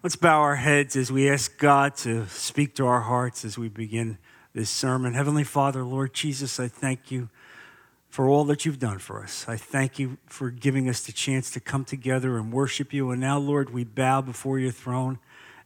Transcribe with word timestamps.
Let's 0.00 0.14
bow 0.14 0.42
our 0.42 0.54
heads 0.54 0.94
as 0.94 1.10
we 1.10 1.28
ask 1.28 1.58
God 1.58 1.96
to 1.96 2.28
speak 2.28 2.76
to 2.76 2.86
our 2.86 3.00
hearts 3.00 3.44
as 3.44 3.58
we 3.58 3.68
begin 3.68 4.18
this 4.54 4.70
sermon. 4.70 5.14
Heavenly 5.14 5.42
Father, 5.42 5.82
Lord 5.82 6.14
Jesus, 6.14 6.60
I 6.60 6.68
thank 6.68 7.10
you 7.10 7.30
for 8.08 8.28
all 8.28 8.44
that 8.44 8.64
you've 8.64 8.78
done 8.78 8.98
for 8.98 9.20
us. 9.24 9.44
I 9.48 9.56
thank 9.56 9.98
you 9.98 10.18
for 10.26 10.50
giving 10.50 10.88
us 10.88 11.04
the 11.04 11.10
chance 11.10 11.50
to 11.50 11.58
come 11.58 11.84
together 11.84 12.38
and 12.38 12.52
worship 12.52 12.92
you. 12.92 13.10
And 13.10 13.20
now, 13.20 13.38
Lord, 13.38 13.70
we 13.70 13.82
bow 13.82 14.20
before 14.20 14.60
your 14.60 14.70
throne 14.70 15.18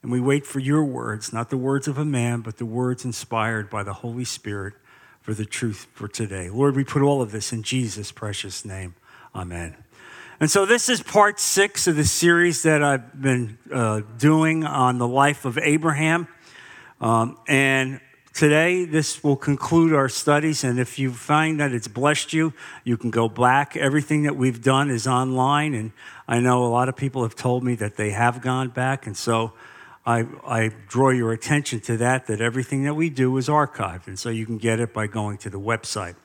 and 0.03 0.11
we 0.11 0.19
wait 0.19 0.47
for 0.47 0.61
your 0.61 0.83
words, 0.83 1.31
not 1.31 1.51
the 1.51 1.59
words 1.59 1.87
of 1.87 1.99
a 1.99 2.05
man, 2.05 2.41
but 2.41 2.57
the 2.57 2.65
words 2.65 3.05
inspired 3.05 3.69
by 3.69 3.83
the 3.83 3.93
Holy 3.93 4.25
Spirit 4.25 4.73
for 5.21 5.35
the 5.35 5.45
truth 5.45 5.89
for 5.93 6.09
today. 6.09 6.49
Lord, 6.49 6.75
we 6.75 6.85
put 6.85 7.03
all 7.03 7.21
of 7.21 7.33
this 7.33 7.53
in 7.53 7.63
Jesus' 7.63 8.11
precious 8.11 8.65
name. 8.65 8.95
Amen. 9.35 9.77
And 10.43 10.51
so, 10.51 10.67
this 10.67 10.89
is 10.89 11.01
part 11.01 11.39
six 11.39 11.87
of 11.87 11.95
the 11.95 12.05
series 12.05 12.65
that 12.65 12.83
I've 12.83 13.23
been 13.23 13.59
uh, 13.73 14.01
doing 14.19 14.65
on 14.65 14.99
the 14.99 15.07
life 15.07 15.45
of 15.45 15.57
Abraham. 15.57 16.27
Um, 17.01 17.39
and 17.47 18.01
today, 18.35 18.85
this 18.85 19.23
will 19.23 19.37
conclude 19.37 19.93
our 19.93 20.09
studies. 20.09 20.65
And 20.65 20.81
if 20.81 20.99
you 20.99 21.13
find 21.13 21.61
that 21.61 21.71
it's 21.71 21.87
blessed 21.87 22.33
you, 22.33 22.55
you 22.83 22.97
can 22.97 23.11
go 23.11 23.29
back. 23.29 23.77
Everything 23.77 24.25
that 24.25 24.35
we've 24.35 24.61
done 24.61 24.91
is 24.91 25.07
online. 25.07 25.75
And 25.75 25.93
I 26.27 26.41
know 26.41 26.65
a 26.65 26.67
lot 26.67 26.89
of 26.89 26.97
people 26.97 27.23
have 27.23 27.37
told 27.37 27.63
me 27.63 27.77
that 27.77 27.97
they 27.97 28.11
have 28.11 28.43
gone 28.43 28.71
back. 28.71 29.07
And 29.07 29.17
so, 29.17 29.53
I, 30.05 30.27
I 30.45 30.73
draw 30.89 31.11
your 31.11 31.31
attention 31.31 31.79
to 31.83 31.97
that, 31.99 32.27
that 32.27 32.41
everything 32.41 32.83
that 32.83 32.95
we 32.95 33.11
do 33.11 33.37
is 33.37 33.47
archived. 33.47 34.09
And 34.09 34.19
so, 34.19 34.29
you 34.29 34.45
can 34.45 34.59
get 34.59 34.81
it 34.81 34.93
by 34.93 35.07
going 35.07 35.39
to 35.39 35.51
the 35.51 35.61
website. 35.61 36.17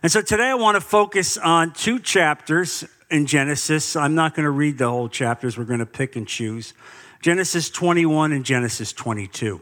And 0.00 0.12
so 0.12 0.22
today 0.22 0.44
I 0.44 0.54
want 0.54 0.76
to 0.76 0.80
focus 0.80 1.36
on 1.36 1.72
two 1.72 1.98
chapters 1.98 2.84
in 3.10 3.26
Genesis. 3.26 3.96
I'm 3.96 4.14
not 4.14 4.34
going 4.34 4.44
to 4.44 4.50
read 4.50 4.78
the 4.78 4.88
whole 4.88 5.08
chapters, 5.08 5.56
we're 5.56 5.64
going 5.64 5.80
to 5.80 5.86
pick 5.86 6.16
and 6.16 6.26
choose 6.26 6.74
Genesis 7.20 7.68
21 7.70 8.32
and 8.32 8.44
Genesis 8.44 8.92
22. 8.92 9.60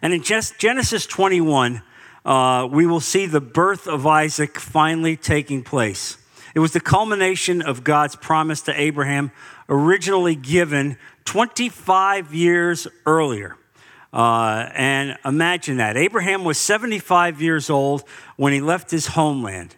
And 0.00 0.12
in 0.12 0.22
Genesis 0.22 1.06
21, 1.06 1.82
uh, 2.24 2.68
we 2.70 2.86
will 2.86 3.00
see 3.00 3.26
the 3.26 3.40
birth 3.40 3.86
of 3.86 4.06
Isaac 4.06 4.58
finally 4.58 5.16
taking 5.16 5.62
place. 5.62 6.16
It 6.54 6.60
was 6.60 6.72
the 6.72 6.80
culmination 6.80 7.62
of 7.62 7.84
God's 7.84 8.16
promise 8.16 8.62
to 8.62 8.80
Abraham, 8.80 9.32
originally 9.68 10.34
given 10.34 10.96
25 11.24 12.34
years 12.34 12.86
earlier. 13.06 13.56
Uh, 14.12 14.68
and 14.74 15.16
imagine 15.24 15.78
that. 15.78 15.96
Abraham 15.96 16.44
was 16.44 16.58
75 16.58 17.40
years 17.40 17.70
old 17.70 18.04
when 18.36 18.52
he 18.52 18.60
left 18.60 18.90
his 18.90 19.08
homeland. 19.08 19.76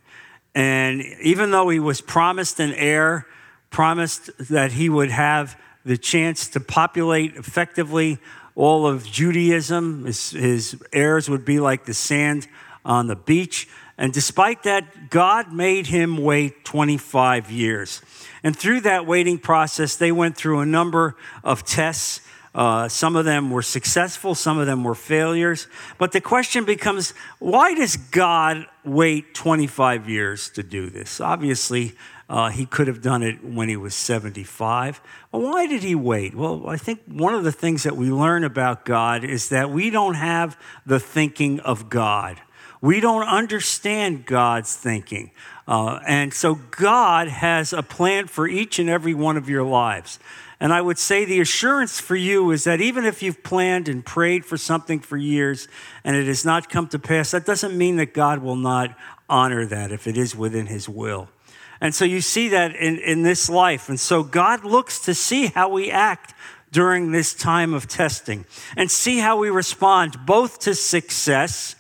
And 0.55 1.03
even 1.21 1.51
though 1.51 1.69
he 1.69 1.81
was 1.81 2.01
promised 2.01 2.61
an 2.61 2.73
heir, 2.75 3.27
promised 3.71 4.31
that 4.51 4.73
he 4.73 4.89
would 4.89 5.11
have 5.11 5.61
the 5.85 5.99
chance 5.99 6.49
to 6.49 6.61
populate 6.61 7.35
effectively 7.35 8.19
all 8.55 8.87
of 8.87 9.05
Judaism, 9.05 10.05
his, 10.05 10.31
his 10.31 10.83
heirs 10.93 11.29
would 11.29 11.45
be 11.45 11.59
like 11.59 11.85
the 11.85 11.95
sand 11.95 12.47
on 12.85 13.09
the 13.09 13.17
beach. 13.17 13.69
And 13.99 14.13
despite 14.13 14.63
that, 14.65 15.11
God 15.11 15.53
made 15.53 15.89
him 15.89 16.19
wait 16.19 16.65
25 16.65 17.51
years. 17.51 18.01
And 18.43 18.57
through 18.57 18.83
that 18.83 19.07
waiting 19.07 19.39
process, 19.39 19.97
they 19.97 20.13
went 20.13 20.37
through 20.37 20.61
a 20.61 20.67
number 20.67 21.17
of 21.43 21.65
tests 21.65 22.21
uh, 22.55 22.89
some 22.89 23.17
of 23.17 23.25
them 23.25 23.51
were 23.51 23.63
successful, 23.63 24.35
some 24.35 24.59
of 24.59 24.67
them 24.67 24.85
were 24.85 24.95
failures. 24.95 25.67
But 25.99 26.13
the 26.13 26.21
question 26.21 26.65
becomes 26.65 27.13
why 27.39 27.75
does 27.75 27.97
God 27.97 28.67
wait 28.85 29.35
25 29.35 30.09
years 30.09 30.51
to 30.51 30.63
do 30.63 30.89
this? 30.89 31.21
Obviously, 31.21 31.95
uh, 32.29 32.51
he 32.51 32.65
could 32.65 32.87
have 32.87 33.03
done 33.03 33.23
it 33.23 33.45
when 33.45 33.69
he 33.69 33.77
was 33.77 33.95
75. 33.95 35.01
But 35.33 35.41
why 35.41 35.67
did 35.67 35.83
he 35.83 35.95
wait? 35.95 36.35
Well, 36.35 36.69
I 36.69 36.77
think 36.77 37.01
one 37.07 37.35
of 37.35 37.45
the 37.45 37.53
things 37.53 37.83
that 37.83 37.97
we 37.97 38.11
learn 38.11 38.45
about 38.45 38.85
God 38.85 39.25
is 39.25 39.49
that 39.49 39.71
we 39.71 39.91
don't 39.91 40.15
have 40.15 40.59
the 40.87 41.01
thinking 41.01 41.61
of 41.61 41.89
God. 41.89 42.41
We 42.81 43.01
don't 43.01 43.27
understand 43.27 44.27
God's 44.27 44.77
thinking. 44.77 45.33
Uh, 45.67 45.99
and 46.07 46.35
so 46.35 46.57
God 46.57 47.29
has 47.29 47.73
a 47.73 47.83
plan 47.83 48.27
for 48.27 48.47
each 48.47 48.79
and 48.79 48.91
every 48.91 49.15
one 49.15 49.37
of 49.37 49.49
your 49.49 49.63
lives. 49.63 50.19
And 50.61 50.73
I 50.73 50.81
would 50.81 50.99
say 50.99 51.25
the 51.25 51.41
assurance 51.41 52.01
for 52.01 52.17
you 52.17 52.51
is 52.51 52.65
that 52.65 52.81
even 52.81 53.05
if 53.05 53.23
you've 53.23 53.43
planned 53.43 53.89
and 53.89 54.05
prayed 54.05 54.45
for 54.45 54.57
something 54.57 55.01
for 55.01 55.17
years 55.17 55.69
and 56.05 56.17
it 56.17 56.27
has 56.27 56.45
not 56.45 56.69
come 56.69 56.87
to 56.89 56.99
pass, 56.99 57.33
that 57.33 57.47
doesn't 57.47 57.77
mean 57.77 57.97
that 57.97 58.15
God 58.15 58.39
will 58.39 58.57
not 58.57 58.97
honor 59.29 59.67
that 59.67 59.91
if 59.91 60.07
it 60.07 60.17
is 60.17 60.37
within 60.37 60.67
His 60.67 60.89
will. 60.89 61.29
And 61.81 61.95
so 61.95 62.05
you 62.05 62.21
see 62.21 62.49
that 62.49 62.75
in, 62.77 62.99
in 62.99 63.23
this 63.23 63.51
life. 63.51 63.89
And 63.89 63.99
so 63.99 64.23
God 64.23 64.65
looks 64.65 65.01
to 65.01 65.15
see 65.15 65.47
how 65.47 65.69
we 65.69 65.91
act 65.91 66.35
during 66.71 67.13
this 67.13 67.35
time 67.35 67.73
of 67.73 67.87
testing 67.87 68.45
and 68.77 68.91
see 68.91 69.19
how 69.19 69.39
we 69.39 69.51
respond 69.51 70.17
both 70.27 70.59
to 70.61 70.75
success 70.75 71.77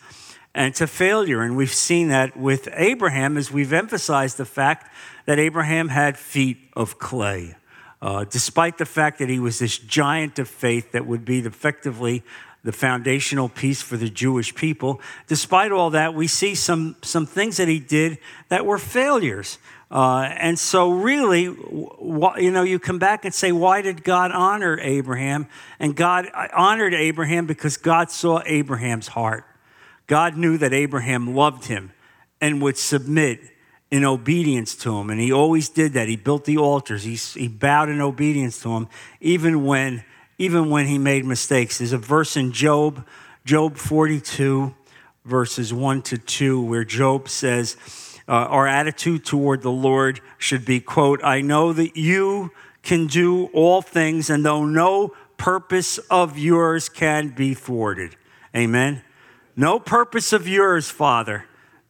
and 0.54 0.74
to 0.76 0.86
failure. 0.86 1.42
And 1.42 1.56
we've 1.56 1.72
seen 1.72 2.08
that 2.08 2.36
with 2.36 2.68
Abraham 2.72 3.36
as 3.36 3.50
we've 3.50 3.72
emphasized 3.72 4.36
the 4.36 4.44
fact 4.44 4.90
that 5.26 5.38
Abraham 5.38 5.88
had 5.88 6.16
feet 6.16 6.58
of 6.74 6.98
clay. 6.98 7.56
Uh, 8.00 8.24
despite 8.24 8.78
the 8.78 8.84
fact 8.84 9.18
that 9.18 9.28
he 9.30 9.38
was 9.38 9.58
this 9.58 9.78
giant 9.78 10.38
of 10.38 10.48
faith 10.48 10.92
that 10.92 11.06
would 11.06 11.24
be 11.24 11.38
effectively 11.38 12.22
the 12.62 12.72
foundational 12.72 13.48
piece 13.48 13.82
for 13.82 13.96
the 13.96 14.08
Jewish 14.08 14.54
people, 14.54 15.00
despite 15.26 15.72
all 15.72 15.90
that, 15.90 16.14
we 16.14 16.26
see 16.26 16.54
some, 16.54 16.96
some 17.02 17.26
things 17.26 17.56
that 17.56 17.68
he 17.68 17.78
did 17.78 18.18
that 18.48 18.64
were 18.64 18.78
failures. 18.78 19.58
Uh, 19.90 20.22
and 20.22 20.58
so, 20.58 20.90
really, 20.90 21.42
you 21.42 22.50
know, 22.50 22.62
you 22.62 22.78
come 22.78 22.98
back 22.98 23.24
and 23.24 23.34
say, 23.34 23.52
why 23.52 23.80
did 23.80 24.02
God 24.02 24.32
honor 24.32 24.78
Abraham? 24.80 25.46
And 25.78 25.94
God 25.94 26.26
honored 26.54 26.94
Abraham 26.94 27.46
because 27.46 27.76
God 27.76 28.10
saw 28.10 28.42
Abraham's 28.44 29.08
heart. 29.08 29.44
God 30.06 30.36
knew 30.36 30.58
that 30.58 30.72
Abraham 30.72 31.34
loved 31.34 31.66
him 31.66 31.92
and 32.40 32.60
would 32.60 32.76
submit 32.76 33.40
in 33.90 34.04
obedience 34.04 34.74
to 34.74 34.98
him. 34.98 35.08
And 35.10 35.20
he 35.20 35.32
always 35.32 35.68
did 35.68 35.92
that. 35.92 36.08
He 36.08 36.16
built 36.16 36.44
the 36.44 36.58
altars. 36.58 37.04
He, 37.04 37.14
he 37.14 37.48
bowed 37.48 37.88
in 37.88 38.00
obedience 38.00 38.60
to 38.62 38.70
him, 38.72 38.88
even 39.20 39.64
when, 39.64 40.04
even 40.36 40.68
when 40.68 40.86
he 40.86 40.98
made 40.98 41.24
mistakes. 41.24 41.78
There's 41.78 41.92
a 41.92 41.98
verse 41.98 42.36
in 42.36 42.52
Job, 42.52 43.06
Job 43.44 43.76
42, 43.76 44.74
verses 45.24 45.72
1 45.72 46.02
to 46.02 46.18
2, 46.18 46.60
where 46.60 46.84
Job 46.84 47.28
says, 47.28 47.76
uh, 48.26 48.32
Our 48.32 48.66
attitude 48.66 49.24
toward 49.24 49.62
the 49.62 49.70
Lord 49.70 50.20
should 50.38 50.64
be, 50.64 50.80
quote, 50.80 51.22
I 51.22 51.40
know 51.40 51.72
that 51.72 51.96
you 51.96 52.50
can 52.82 53.06
do 53.06 53.46
all 53.54 53.80
things, 53.80 54.28
and 54.28 54.44
though 54.44 54.64
no 54.64 55.14
purpose 55.36 55.98
of 56.10 56.36
yours 56.36 56.88
can 56.88 57.28
be 57.28 57.54
thwarted. 57.54 58.16
Amen. 58.54 59.02
No 59.56 59.78
purpose 59.78 60.32
of 60.32 60.48
yours, 60.48 60.90
Father 60.90 61.44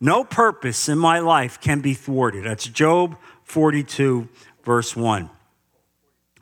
no 0.05 0.23
purpose 0.23 0.89
in 0.89 0.99
my 0.99 1.19
life 1.19 1.59
can 1.61 1.81
be 1.81 1.95
thwarted. 1.95 2.45
That's 2.45 2.67
Job 2.67 3.17
42, 3.45 4.29
verse 4.63 4.95
1. 4.95 5.31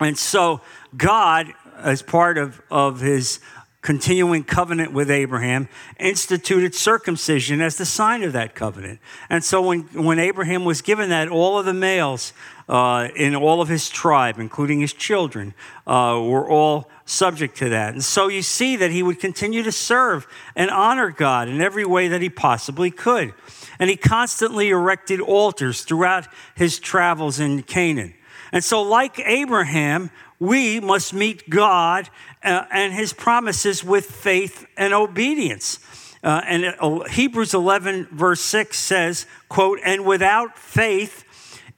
And 0.01 0.19
so, 0.19 0.61
God, 0.97 1.53
as 1.79 2.03
part 2.03 2.39
of, 2.39 2.61
of 2.73 3.01
his 3.01 3.39
continuing 3.81 4.43
covenant 4.43 4.93
with 4.93 5.13
Abraham, 5.13 5.69
instituted 6.01 6.75
circumcision 6.75 7.61
as 7.61 7.77
the 7.77 7.85
sign 7.85 8.25
of 8.25 8.33
that 8.33 8.57
covenant. 8.57 8.99
And 9.31 9.45
so, 9.45 9.63
when, 9.63 9.83
when 9.93 10.19
Abraham 10.19 10.65
was 10.65 10.83
given 10.83 11.11
that, 11.11 11.29
all 11.29 11.57
of 11.57 11.65
the 11.65 11.73
males 11.73 12.33
uh, 12.69 13.11
in 13.15 13.37
all 13.37 13.61
of 13.61 13.69
his 13.69 13.89
tribe, 13.89 14.41
including 14.41 14.81
his 14.81 14.93
children, 14.93 15.55
uh, 15.87 16.21
were 16.21 16.51
all 16.51 16.91
subject 17.05 17.57
to 17.59 17.69
that. 17.71 17.95
And 17.95 18.05
so 18.05 18.29
you 18.29 18.43
see 18.43 18.77
that 18.77 18.91
he 18.91 19.03
would 19.03 19.21
continue 19.21 19.63
to 19.63 19.73
serve 19.73 20.27
and 20.55 20.71
honor 20.71 21.11
God 21.11 21.49
in 21.49 21.61
every 21.61 21.85
way 21.85 22.09
that 22.09 22.23
he 22.23 22.31
possibly 22.31 22.91
could. 22.91 23.35
And 23.79 23.91
he 23.91 23.97
constantly 23.97 24.71
erected 24.71 25.21
altars 25.21 25.83
throughout 25.83 26.29
his 26.55 26.79
travels 26.79 27.41
in 27.41 27.63
Canaan. 27.63 28.15
And 28.53 28.63
so, 28.63 28.83
like 28.83 29.19
Abraham, 29.19 30.11
we 30.39 30.79
must 30.79 31.15
meet 31.15 31.49
God 31.49 32.11
uh, 32.43 32.65
and 32.71 32.93
his 32.93 33.13
promises 33.13 33.83
with 33.83 34.07
faith 34.07 34.67
and 34.77 34.93
obedience. 34.93 35.79
Uh, 36.23 36.43
and 36.47 36.75
uh, 36.79 37.09
Hebrews 37.09 37.55
11, 37.55 38.09
verse 38.13 38.41
6 38.43 38.79
says, 38.79 39.27
quote, 39.49 39.81
and 39.85 40.05
without 40.05 40.59
faith, 40.59 41.25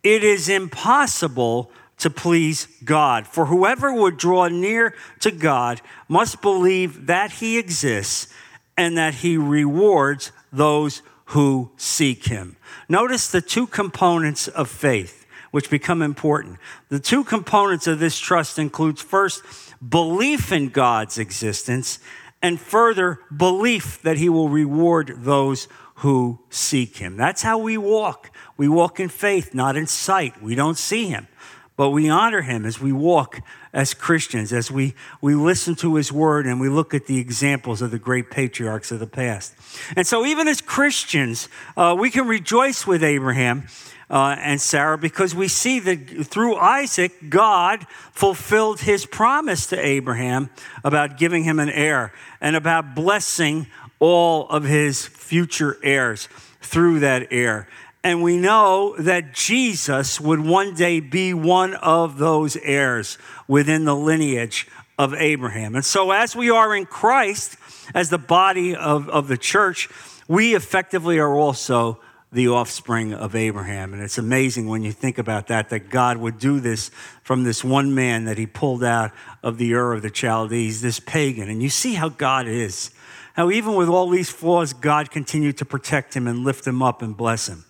it 0.02 0.22
is 0.22 0.48
impossible 0.48 1.70
to 1.98 2.10
please 2.10 2.66
God. 2.84 3.26
For 3.26 3.46
whoever 3.46 3.92
would 3.92 4.16
draw 4.16 4.48
near 4.48 4.94
to 5.20 5.30
God 5.30 5.80
must 6.08 6.42
believe 6.42 7.06
that 7.06 7.32
he 7.32 7.58
exists 7.58 8.32
and 8.76 8.98
that 8.98 9.14
he 9.14 9.36
rewards 9.36 10.32
those 10.52 11.02
who 11.26 11.70
seek 11.76 12.26
him. 12.26 12.56
Notice 12.88 13.30
the 13.30 13.40
two 13.40 13.66
components 13.66 14.48
of 14.48 14.68
faith 14.68 15.26
which 15.50 15.70
become 15.70 16.02
important. 16.02 16.58
The 16.88 16.98
two 16.98 17.22
components 17.22 17.86
of 17.86 18.00
this 18.00 18.18
trust 18.18 18.58
includes 18.58 19.00
first 19.00 19.42
belief 19.88 20.50
in 20.50 20.70
God's 20.70 21.16
existence 21.16 22.00
and 22.42 22.60
further 22.60 23.20
belief 23.34 24.02
that 24.02 24.18
he 24.18 24.28
will 24.28 24.48
reward 24.48 25.14
those 25.18 25.68
who 25.96 26.40
seek 26.50 26.96
him. 26.96 27.16
That's 27.16 27.42
how 27.42 27.58
we 27.58 27.78
walk. 27.78 28.30
We 28.56 28.68
walk 28.68 28.98
in 28.98 29.08
faith, 29.08 29.54
not 29.54 29.76
in 29.76 29.86
sight. 29.86 30.42
We 30.42 30.54
don't 30.54 30.76
see 30.76 31.06
him. 31.06 31.28
But 31.76 31.90
we 31.90 32.08
honor 32.08 32.42
him 32.42 32.64
as 32.64 32.80
we 32.80 32.92
walk 32.92 33.40
as 33.72 33.94
Christians, 33.94 34.52
as 34.52 34.70
we, 34.70 34.94
we 35.20 35.34
listen 35.34 35.74
to 35.76 35.96
his 35.96 36.12
word 36.12 36.46
and 36.46 36.60
we 36.60 36.68
look 36.68 36.94
at 36.94 37.06
the 37.06 37.18
examples 37.18 37.82
of 37.82 37.90
the 37.90 37.98
great 37.98 38.30
patriarchs 38.30 38.92
of 38.92 39.00
the 39.00 39.06
past. 39.06 39.54
And 39.96 40.06
so, 40.06 40.24
even 40.24 40.46
as 40.46 40.60
Christians, 40.60 41.48
uh, 41.76 41.96
we 41.98 42.10
can 42.10 42.28
rejoice 42.28 42.86
with 42.86 43.02
Abraham. 43.02 43.66
Uh, 44.10 44.36
and 44.38 44.60
Sarah, 44.60 44.98
because 44.98 45.34
we 45.34 45.48
see 45.48 45.80
that 45.80 46.26
through 46.26 46.56
Isaac, 46.56 47.30
God 47.30 47.86
fulfilled 48.12 48.80
his 48.80 49.06
promise 49.06 49.66
to 49.68 49.80
Abraham 49.84 50.50
about 50.84 51.16
giving 51.16 51.42
him 51.42 51.58
an 51.58 51.70
heir 51.70 52.12
and 52.38 52.54
about 52.54 52.94
blessing 52.94 53.66
all 53.98 54.46
of 54.50 54.64
his 54.64 55.06
future 55.06 55.78
heirs 55.82 56.28
through 56.60 57.00
that 57.00 57.28
heir. 57.30 57.66
And 58.04 58.22
we 58.22 58.36
know 58.36 58.94
that 58.98 59.32
Jesus 59.32 60.20
would 60.20 60.38
one 60.38 60.74
day 60.74 61.00
be 61.00 61.32
one 61.32 61.72
of 61.74 62.18
those 62.18 62.54
heirs 62.58 63.16
within 63.48 63.86
the 63.86 63.96
lineage 63.96 64.68
of 64.98 65.14
Abraham. 65.14 65.74
And 65.74 65.84
so, 65.84 66.10
as 66.10 66.36
we 66.36 66.50
are 66.50 66.76
in 66.76 66.84
Christ, 66.84 67.56
as 67.94 68.10
the 68.10 68.18
body 68.18 68.76
of, 68.76 69.08
of 69.08 69.26
the 69.26 69.38
church, 69.38 69.88
we 70.28 70.54
effectively 70.54 71.18
are 71.18 71.34
also 71.34 71.98
the 72.30 72.48
offspring 72.48 73.14
of 73.14 73.34
Abraham. 73.34 73.94
And 73.94 74.02
it's 74.02 74.18
amazing 74.18 74.68
when 74.68 74.82
you 74.82 74.92
think 74.92 75.16
about 75.16 75.46
that, 75.46 75.70
that 75.70 75.88
God 75.88 76.18
would 76.18 76.38
do 76.38 76.60
this 76.60 76.90
from 77.22 77.44
this 77.44 77.64
one 77.64 77.94
man 77.94 78.24
that 78.24 78.36
he 78.36 78.46
pulled 78.46 78.84
out 78.84 79.12
of 79.42 79.56
the 79.56 79.72
Ur 79.72 79.94
of 79.94 80.02
the 80.02 80.14
Chaldees, 80.14 80.82
this 80.82 81.00
pagan. 81.00 81.48
And 81.48 81.62
you 81.62 81.70
see 81.70 81.94
how 81.94 82.10
God 82.10 82.48
is. 82.48 82.90
How 83.34 83.50
even 83.50 83.74
with 83.74 83.88
all 83.88 84.10
these 84.10 84.30
flaws, 84.30 84.74
God 84.74 85.10
continued 85.10 85.56
to 85.58 85.64
protect 85.64 86.14
him 86.14 86.26
and 86.26 86.44
lift 86.44 86.66
him 86.66 86.82
up 86.82 87.00
and 87.00 87.16
bless 87.16 87.48
him. 87.48 87.64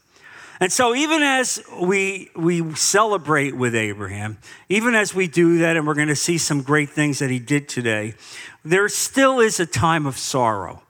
And 0.60 0.72
so, 0.72 0.94
even 0.94 1.22
as 1.22 1.62
we, 1.80 2.30
we 2.36 2.74
celebrate 2.74 3.56
with 3.56 3.74
Abraham, 3.74 4.38
even 4.68 4.94
as 4.94 5.14
we 5.14 5.26
do 5.26 5.58
that, 5.58 5.76
and 5.76 5.86
we're 5.86 5.94
going 5.94 6.08
to 6.08 6.16
see 6.16 6.38
some 6.38 6.62
great 6.62 6.90
things 6.90 7.18
that 7.18 7.30
he 7.30 7.38
did 7.38 7.68
today, 7.68 8.14
there 8.64 8.88
still 8.88 9.40
is 9.40 9.58
a 9.58 9.66
time 9.66 10.06
of 10.06 10.16
sorrow. 10.16 10.82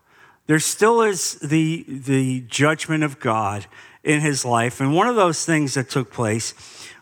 There 0.46 0.58
still 0.58 1.00
is 1.00 1.34
the, 1.36 1.84
the 1.88 2.42
judgment 2.42 3.02
of 3.02 3.18
God 3.18 3.66
in 4.02 4.20
his 4.20 4.44
life. 4.44 4.80
And 4.80 4.94
one 4.94 5.08
of 5.08 5.16
those 5.16 5.46
things 5.46 5.74
that 5.74 5.88
took 5.88 6.12
place 6.12 6.52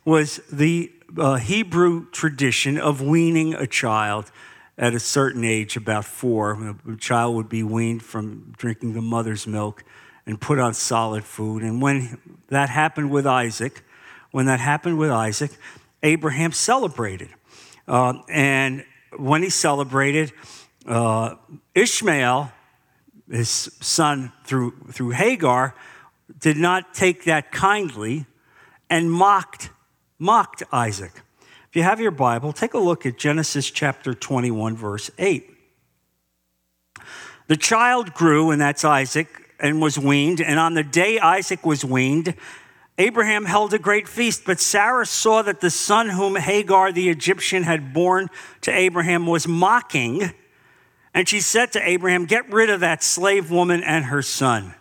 was 0.05 0.41
the 0.51 0.93
uh, 1.19 1.35
Hebrew 1.37 2.09
tradition 2.11 2.79
of 2.79 3.03
weaning 3.03 3.55
a 3.55 3.67
child 3.67 4.31
at 4.79 4.95
a 4.95 5.01
certain 5.01 5.45
age, 5.45 5.77
about 5.77 6.05
four. 6.05 6.77
A 6.89 6.97
child 6.97 7.35
would 7.35 7.49
be 7.49 7.63
weaned 7.63 8.03
from 8.03 8.55
drinking 8.57 8.95
the 8.95 9.03
mother's 9.03 9.47
milk 9.47 9.85
and 10.27 10.41
put 10.41 10.59
on 10.59 10.75
solid 10.75 11.25
food. 11.25 11.63
And 11.63 11.83
when 11.83 12.19
that 12.49 12.69
happened 12.69 13.11
with 13.11 13.27
Isaac, 13.27 13.83
when 14.31 14.47
that 14.47 14.61
happened 14.61 14.99
with 14.99 15.11
Isaac, 15.11 15.53
Abraham 16.03 16.53
celebrated. 16.53 17.31
Uh, 17.87 18.15
and 18.29 18.85
when 19.17 19.43
he 19.43 19.51
celebrated, 19.51 20.33
uh, 20.87 21.37
Ishmael, 21.75 22.53
his 23.31 23.49
son 23.81 24.33
through, 24.45 24.73
through 24.91 25.11
Hagar, 25.11 25.75
did 26.39 26.57
not 26.57 26.95
take 26.95 27.25
that 27.25 27.53
kindly 27.53 28.27
and 28.89 29.11
mocked, 29.11 29.71
mocked 30.19 30.63
Isaac. 30.73 31.13
If 31.69 31.77
you 31.77 31.83
have 31.83 32.01
your 32.01 32.11
Bible, 32.11 32.53
take 32.53 32.75
a 32.75 32.79
look 32.79 33.07
at 33.07 33.17
Genesis 33.17 33.71
chapter 33.71 34.13
21, 34.13 34.77
verse 34.77 35.11
8. 35.19 35.49
The 37.49 37.57
child 37.57 38.13
grew, 38.15 38.51
and 38.51 38.61
that's 38.61 38.85
Isaac, 38.85 39.42
and 39.63 39.81
was 39.81 39.99
weaned. 39.99 40.43
And 40.43 40.59
on 40.59 40.75
the 40.75 40.83
day 40.83 41.19
Isaac 41.19 41.65
was 41.65 41.85
weaned, 41.85 42.35
Abraham 42.99 43.47
held 43.47 43.73
a 43.73 43.79
great 43.79 44.07
feast. 44.07 44.43
But 44.45 44.61
Sarah 44.61 45.07
saw 45.07 45.41
that 45.43 45.61
the 45.61 45.71
son 45.71 46.11
whom 46.11 46.37
Hagar 46.37 46.93
the 46.93 47.09
Egyptian 47.09 47.63
had 47.63 47.95
borne 47.95 48.29
to 48.63 48.71
Abraham 48.71 49.27
was 49.27 49.49
mocking. 49.49 50.33
And 51.15 51.29
she 51.29 51.41
said 51.41 51.73
to 51.73 51.89
Abraham, 51.89 52.27
Get 52.27 52.53
rid 52.53 52.69
of 52.69 52.81
that 52.81 53.03
slave 53.03 53.51
woman 53.51 53.83
and 53.83 54.07
her 54.07 54.21
son. 54.21 54.75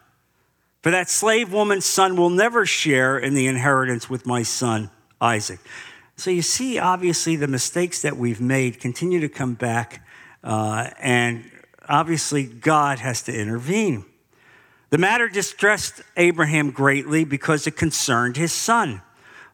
For 0.81 0.89
that 0.89 1.09
slave 1.09 1.53
woman's 1.53 1.85
son 1.85 2.17
will 2.17 2.31
never 2.31 2.65
share 2.65 3.17
in 3.17 3.35
the 3.35 3.45
inheritance 3.45 4.09
with 4.09 4.25
my 4.25 4.41
son 4.41 4.89
Isaac. 5.21 5.59
So 6.15 6.31
you 6.31 6.41
see, 6.41 6.79
obviously, 6.79 7.35
the 7.35 7.47
mistakes 7.47 8.01
that 8.01 8.17
we've 8.17 8.41
made 8.41 8.79
continue 8.79 9.19
to 9.19 9.29
come 9.29 9.53
back, 9.53 10.05
uh, 10.43 10.89
and 10.99 11.49
obviously, 11.87 12.45
God 12.45 12.99
has 12.99 13.21
to 13.23 13.33
intervene. 13.33 14.05
The 14.91 14.97
matter 14.97 15.29
distressed 15.29 16.01
Abraham 16.17 16.71
greatly 16.71 17.23
because 17.23 17.65
it 17.65 17.77
concerned 17.77 18.35
his 18.35 18.51
son. 18.51 19.01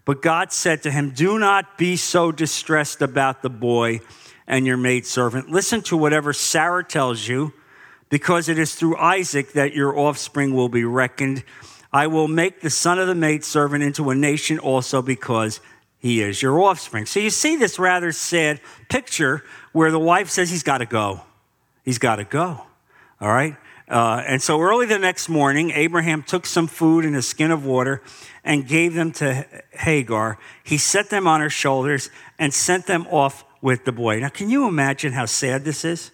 But 0.04 0.24
God 0.24 0.52
said 0.52 0.82
to 0.84 0.92
him, 0.92 1.12
Do 1.12 1.38
not 1.38 1.78
be 1.78 1.96
so 1.96 2.32
distressed 2.32 3.04
about 3.04 3.44
the 3.44 3.50
boy 3.50 4.02
and 4.48 4.66
your 4.66 4.78
maidservant. 4.78 5.50
Listen 5.50 5.84
to 5.84 5.98
whatever 5.98 6.34
Sarah 6.34 6.84
tells 6.84 7.28
you, 7.28 7.54
because 8.10 8.50
it 8.50 8.58
is 8.58 8.74
through 8.74 8.98
Isaac 8.98 9.52
that 9.52 9.76
your 9.76 9.96
offspring 9.98 10.56
will 10.56 10.70
be 10.70 10.86
reckoned. 10.86 11.44
I 11.94 12.08
will 12.08 12.28
make 12.28 12.62
the 12.62 12.72
son 12.72 12.98
of 12.98 13.08
the 13.08 13.16
maidservant 13.16 13.84
into 13.84 14.10
a 14.10 14.16
nation 14.16 14.58
also 14.58 15.04
because 15.04 15.60
he 16.00 16.22
is 16.22 16.42
your 16.42 16.60
offspring. 16.62 17.06
So 17.06 17.20
you 17.20 17.30
see 17.30 17.58
this 17.58 17.78
rather 17.78 18.12
sad 18.12 18.60
picture 18.90 19.44
where 19.72 19.92
the 19.92 20.00
wife 20.00 20.30
says 20.30 20.50
he's 20.50 20.64
got 20.64 20.80
to 20.80 20.86
go. 20.88 21.22
He's 21.86 22.00
got 22.00 22.16
to 22.16 22.24
go. 22.24 22.64
All 23.22 23.30
right? 23.30 23.56
Uh, 23.88 24.22
and 24.28 24.42
so 24.42 24.60
early 24.60 24.86
the 24.86 25.00
next 25.00 25.30
morning, 25.30 25.72
Abraham 25.72 26.22
took 26.22 26.46
some 26.46 26.68
food 26.68 27.06
and 27.06 27.16
a 27.16 27.22
skin 27.22 27.52
of 27.52 27.66
water 27.66 28.02
and 28.44 28.68
gave 28.68 28.94
them 28.94 29.12
to 29.14 29.46
Hagar. 29.72 30.38
He 30.64 30.78
set 30.78 31.10
them 31.10 31.26
on 31.26 31.40
her 31.40 31.50
shoulders 31.50 32.10
and 32.38 32.54
sent 32.54 32.86
them 32.86 33.08
off 33.08 33.46
with 33.62 33.86
the 33.86 33.92
boy. 33.92 34.20
Now, 34.20 34.30
can 34.30 34.50
you 34.50 34.68
imagine 34.68 35.14
how 35.14 35.26
sad 35.26 35.64
this 35.64 35.86
is? 35.86 36.12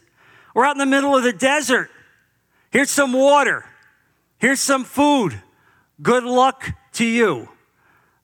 We're 0.54 0.66
out 0.66 0.76
in 0.76 0.80
the 0.80 0.86
middle 0.86 1.18
of 1.18 1.24
the 1.24 1.34
desert. 1.34 1.90
Here's 2.70 2.92
some 2.92 3.14
water. 3.14 3.66
Here's 4.38 4.60
some 4.60 4.84
food. 4.84 5.42
Good 6.02 6.24
luck 6.24 6.72
to 6.94 7.06
you. 7.06 7.50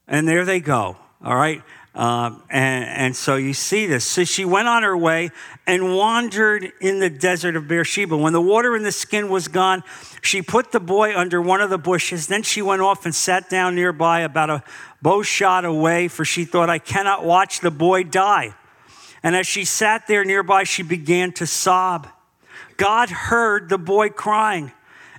And 0.08 0.28
there 0.28 0.46
they 0.46 0.60
go. 0.60 0.98
All 1.24 1.36
right. 1.36 1.62
Um, 1.96 2.44
and, 2.50 2.86
and, 2.86 3.16
so 3.16 3.36
you 3.36 3.54
see 3.54 3.88
this. 3.88 4.06
So 4.06 4.24
she 4.24 4.46
went 4.46 4.68
on 4.68 4.84
her 4.84 4.96
way 4.96 5.32
and 5.66 5.96
wandered 5.96 6.72
in 6.80 7.00
the 7.00 7.10
desert 7.10 7.56
of 7.56 7.68
Beersheba. 7.68 8.16
When 8.16 8.32
the 8.32 8.42
water 8.42 8.76
in 8.76 8.84
the 8.84 8.92
skin 8.92 9.28
was 9.28 9.48
gone, 9.48 9.84
she 10.22 10.44
put 10.44 10.72
the 10.72 10.80
boy 10.80 11.18
under 11.18 11.42
one 11.42 11.62
of 11.62 11.72
the 11.72 11.80
bushes. 11.80 12.28
Then 12.28 12.44
she 12.44 12.62
went 12.62 12.84
off 12.84 13.06
and 13.06 13.14
sat 13.14 13.50
down 13.50 13.74
nearby, 13.74 14.22
about 14.22 14.52
a 14.52 14.64
bow 15.02 15.24
shot 15.24 15.66
away, 15.66 16.08
for 16.08 16.24
she 16.24 16.46
thought, 16.46 16.70
I 16.70 16.78
cannot 16.78 17.26
watch 17.26 17.60
the 17.60 17.72
boy 17.72 18.04
die. 18.04 18.54
And 19.24 19.36
as 19.36 19.48
she 19.48 19.66
sat 19.66 20.08
there 20.08 20.24
nearby, 20.24 20.66
she 20.66 20.84
began 20.84 21.32
to 21.34 21.48
sob. 21.48 22.08
God 22.78 23.10
heard 23.10 23.68
the 23.68 23.80
boy 23.80 24.10
crying. 24.10 24.72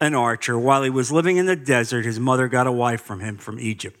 an 0.00 0.14
archer. 0.14 0.58
While 0.58 0.82
he 0.82 0.90
was 0.90 1.10
living 1.10 1.36
in 1.36 1.46
the 1.46 1.56
desert, 1.56 2.04
his 2.04 2.20
mother 2.20 2.48
got 2.48 2.66
a 2.66 2.72
wife 2.72 3.00
from 3.00 3.20
him 3.20 3.38
from 3.38 3.58
Egypt. 3.58 4.00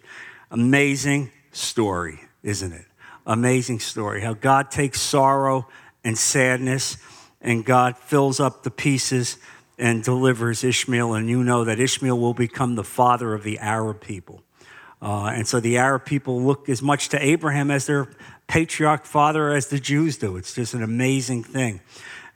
Amazing 0.50 1.30
story, 1.52 2.20
isn't 2.42 2.72
it? 2.72 2.84
Amazing 3.26 3.80
story. 3.80 4.20
How 4.20 4.34
God 4.34 4.70
takes 4.70 5.00
sorrow 5.00 5.66
and 6.04 6.16
sadness 6.16 6.96
and 7.40 7.64
God 7.64 7.96
fills 7.98 8.40
up 8.40 8.62
the 8.62 8.70
pieces 8.70 9.38
and 9.78 10.02
delivers 10.02 10.64
Ishmael. 10.64 11.14
And 11.14 11.28
you 11.28 11.42
know 11.42 11.64
that 11.64 11.78
Ishmael 11.78 12.18
will 12.18 12.34
become 12.34 12.74
the 12.74 12.84
father 12.84 13.34
of 13.34 13.42
the 13.42 13.58
Arab 13.58 14.00
people. 14.00 14.42
Uh, 15.02 15.26
and 15.26 15.46
so 15.46 15.60
the 15.60 15.76
Arab 15.76 16.04
people 16.04 16.42
look 16.42 16.68
as 16.68 16.80
much 16.80 17.10
to 17.10 17.24
Abraham 17.24 17.70
as 17.70 17.86
their 17.86 18.08
patriarch 18.46 19.04
father 19.04 19.50
as 19.50 19.68
the 19.68 19.78
Jews 19.78 20.16
do. 20.16 20.36
It's 20.36 20.54
just 20.54 20.74
an 20.74 20.82
amazing 20.82 21.44
thing. 21.44 21.80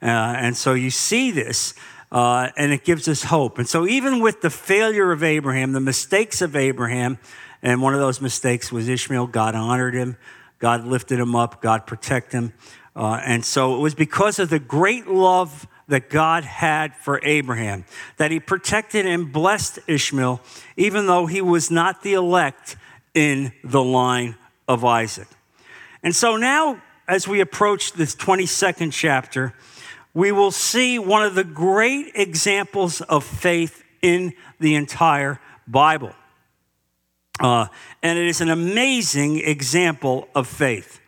Uh, 0.01 0.05
and 0.07 0.55
so 0.55 0.73
you 0.73 0.89
see 0.89 1.31
this 1.31 1.73
uh, 2.11 2.49
and 2.57 2.73
it 2.73 2.83
gives 2.83 3.07
us 3.07 3.23
hope. 3.23 3.57
And 3.57 3.67
so, 3.67 3.87
even 3.87 4.19
with 4.19 4.41
the 4.41 4.49
failure 4.49 5.11
of 5.11 5.23
Abraham, 5.23 5.71
the 5.71 5.79
mistakes 5.79 6.41
of 6.41 6.55
Abraham, 6.55 7.17
and 7.61 7.81
one 7.81 7.93
of 7.93 7.99
those 7.99 8.21
mistakes 8.21 8.71
was 8.71 8.89
Ishmael, 8.89 9.27
God 9.27 9.55
honored 9.55 9.93
him, 9.93 10.17
God 10.59 10.85
lifted 10.85 11.19
him 11.19 11.35
up, 11.35 11.61
God 11.61 11.87
protected 11.87 12.33
him. 12.33 12.53
Uh, 12.95 13.21
and 13.25 13.45
so, 13.45 13.75
it 13.75 13.79
was 13.79 13.95
because 13.95 14.39
of 14.39 14.49
the 14.49 14.59
great 14.59 15.07
love 15.07 15.67
that 15.87 16.09
God 16.09 16.43
had 16.43 16.95
for 16.95 17.19
Abraham 17.23 17.85
that 18.17 18.31
he 18.31 18.39
protected 18.39 19.05
and 19.05 19.31
blessed 19.31 19.79
Ishmael, 19.87 20.41
even 20.77 21.05
though 21.05 21.25
he 21.25 21.41
was 21.41 21.69
not 21.69 22.01
the 22.01 22.13
elect 22.13 22.77
in 23.13 23.51
the 23.63 23.83
line 23.83 24.35
of 24.67 24.85
Isaac. 24.85 25.27
And 26.01 26.15
so 26.15 26.37
now 26.37 26.81
as 27.07 27.27
we 27.27 27.41
approach 27.41 27.91
this 27.93 28.15
22nd 28.15 28.93
chapter, 28.93 29.53
we 30.13 30.31
will 30.31 30.51
see 30.51 30.99
one 30.99 31.23
of 31.23 31.35
the 31.35 31.43
great 31.43 32.11
examples 32.15 33.01
of 33.01 33.23
faith 33.23 33.83
in 34.01 34.33
the 34.59 34.75
entire 34.75 35.39
Bible. 35.67 36.13
Uh, 37.39 37.67
and 38.03 38.19
it 38.19 38.27
is 38.27 38.41
an 38.41 38.49
amazing 38.49 39.39
example 39.39 40.27
of 40.35 40.47
faith 40.47 40.99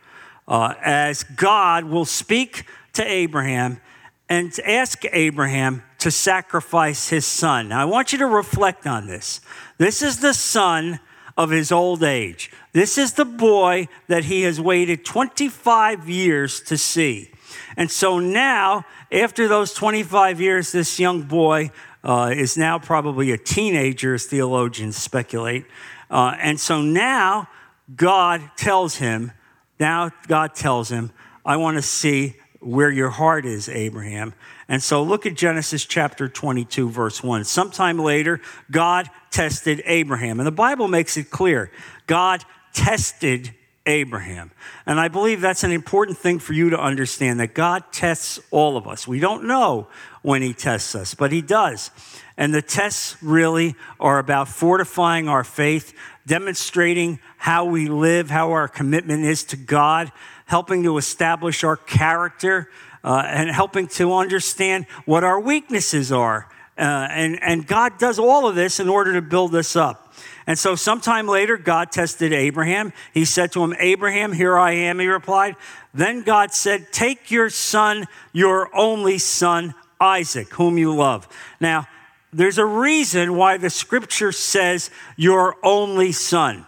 uh, 0.48 0.74
as 0.82 1.22
God 1.22 1.84
will 1.84 2.04
speak 2.04 2.64
to 2.94 3.04
Abraham 3.06 3.80
and 4.28 4.52
ask 4.64 5.02
Abraham 5.12 5.82
to 5.98 6.10
sacrifice 6.10 7.08
his 7.08 7.26
son. 7.26 7.68
Now, 7.68 7.80
I 7.80 7.84
want 7.84 8.12
you 8.12 8.18
to 8.18 8.26
reflect 8.26 8.86
on 8.86 9.06
this. 9.06 9.40
This 9.78 10.02
is 10.02 10.20
the 10.20 10.34
son 10.34 11.00
of 11.36 11.50
his 11.50 11.70
old 11.70 12.02
age. 12.02 12.50
This 12.72 12.98
is 12.98 13.14
the 13.14 13.24
boy 13.24 13.88
that 14.08 14.24
he 14.24 14.42
has 14.42 14.60
waited 14.60 15.04
25 15.04 16.08
years 16.08 16.60
to 16.62 16.78
see. 16.78 17.30
And 17.76 17.90
so 17.90 18.18
now, 18.18 18.84
after 19.10 19.48
those 19.48 19.72
25 19.72 20.40
years, 20.40 20.72
this 20.72 20.98
young 20.98 21.22
boy 21.22 21.70
uh, 22.02 22.32
is 22.34 22.56
now 22.56 22.78
probably 22.78 23.30
a 23.32 23.38
teenager, 23.38 24.14
as 24.14 24.26
theologians 24.26 24.96
speculate. 24.96 25.64
Uh, 26.10 26.36
and 26.38 26.60
so 26.60 26.82
now 26.82 27.48
God 27.94 28.42
tells 28.56 28.96
him, 28.96 29.32
now 29.80 30.10
God 30.28 30.54
tells 30.54 30.90
him, 30.90 31.10
I 31.44 31.56
want 31.56 31.76
to 31.76 31.82
see 31.82 32.36
where 32.60 32.90
your 32.90 33.10
heart 33.10 33.44
is, 33.44 33.68
Abraham. 33.68 34.34
And 34.68 34.82
so 34.82 35.02
look 35.02 35.26
at 35.26 35.34
Genesis 35.34 35.84
chapter 35.84 36.28
22, 36.28 36.88
verse 36.88 37.22
1. 37.22 37.44
Sometime 37.44 37.98
later, 37.98 38.40
God 38.70 39.10
tested 39.30 39.82
Abraham. 39.84 40.40
And 40.40 40.46
the 40.46 40.52
Bible 40.52 40.88
makes 40.88 41.16
it 41.16 41.30
clear 41.30 41.70
God 42.06 42.44
tested 42.72 43.54
Abraham. 43.86 44.50
And 44.86 44.98
I 44.98 45.08
believe 45.08 45.40
that's 45.40 45.64
an 45.64 45.72
important 45.72 46.18
thing 46.18 46.38
for 46.38 46.52
you 46.52 46.70
to 46.70 46.80
understand 46.80 47.40
that 47.40 47.54
God 47.54 47.84
tests 47.92 48.40
all 48.50 48.76
of 48.76 48.86
us. 48.86 49.06
We 49.06 49.20
don't 49.20 49.44
know 49.44 49.88
when 50.22 50.42
He 50.42 50.54
tests 50.54 50.94
us, 50.94 51.14
but 51.14 51.32
He 51.32 51.42
does. 51.42 51.90
And 52.36 52.54
the 52.54 52.62
tests 52.62 53.16
really 53.22 53.76
are 54.00 54.18
about 54.18 54.48
fortifying 54.48 55.28
our 55.28 55.44
faith, 55.44 55.92
demonstrating 56.26 57.18
how 57.36 57.66
we 57.66 57.86
live, 57.86 58.30
how 58.30 58.52
our 58.52 58.68
commitment 58.68 59.24
is 59.24 59.44
to 59.44 59.56
God, 59.56 60.10
helping 60.46 60.82
to 60.84 60.96
establish 60.96 61.62
our 61.62 61.76
character, 61.76 62.70
uh, 63.04 63.22
and 63.26 63.50
helping 63.50 63.86
to 63.86 64.14
understand 64.14 64.86
what 65.04 65.22
our 65.24 65.38
weaknesses 65.38 66.10
are. 66.10 66.48
Uh, 66.76 67.06
and, 67.10 67.40
and 67.42 67.66
God 67.66 67.98
does 67.98 68.18
all 68.18 68.48
of 68.48 68.56
this 68.56 68.80
in 68.80 68.88
order 68.88 69.12
to 69.12 69.22
build 69.22 69.54
us 69.54 69.76
up. 69.76 70.12
And 70.46 70.58
so, 70.58 70.74
sometime 70.74 71.26
later, 71.26 71.56
God 71.56 71.90
tested 71.90 72.32
Abraham. 72.32 72.92
He 73.12 73.24
said 73.24 73.52
to 73.52 73.64
him, 73.64 73.74
Abraham, 73.78 74.32
here 74.32 74.58
I 74.58 74.72
am, 74.72 74.98
he 74.98 75.06
replied. 75.06 75.56
Then 75.94 76.22
God 76.22 76.52
said, 76.52 76.92
Take 76.92 77.30
your 77.30 77.48
son, 77.48 78.06
your 78.32 78.74
only 78.76 79.18
son, 79.18 79.74
Isaac, 80.00 80.52
whom 80.54 80.76
you 80.76 80.94
love. 80.94 81.28
Now, 81.60 81.86
there's 82.32 82.58
a 82.58 82.66
reason 82.66 83.36
why 83.36 83.56
the 83.56 83.70
scripture 83.70 84.32
says 84.32 84.90
your 85.16 85.56
only 85.62 86.12
son. 86.12 86.66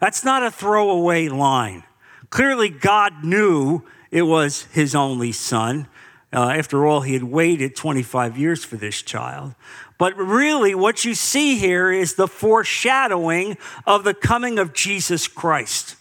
That's 0.00 0.22
not 0.22 0.42
a 0.42 0.50
throwaway 0.50 1.28
line. 1.28 1.82
Clearly, 2.30 2.68
God 2.68 3.24
knew 3.24 3.82
it 4.10 4.22
was 4.22 4.64
his 4.72 4.94
only 4.94 5.32
son. 5.32 5.88
Uh, 6.32 6.50
after 6.50 6.86
all, 6.86 7.00
he 7.00 7.14
had 7.14 7.24
waited 7.24 7.74
25 7.74 8.36
years 8.36 8.64
for 8.64 8.76
this 8.76 9.00
child. 9.00 9.54
But 9.98 10.16
really, 10.16 10.74
what 10.74 11.04
you 11.04 11.14
see 11.14 11.58
here 11.58 11.92
is 11.92 12.14
the 12.14 12.28
foreshadowing 12.28 13.58
of 13.84 14.04
the 14.04 14.14
coming 14.14 14.58
of 14.58 14.72
Jesus 14.72 15.26
Christ. 15.26 15.96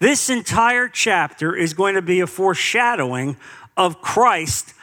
This 0.00 0.28
entire 0.28 0.88
chapter 0.88 1.54
is 1.54 1.72
going 1.72 1.94
to 1.94 2.02
be 2.02 2.20
a 2.20 2.26
foreshadowing 2.26 3.36
of 3.76 4.02
Christ 4.02 4.74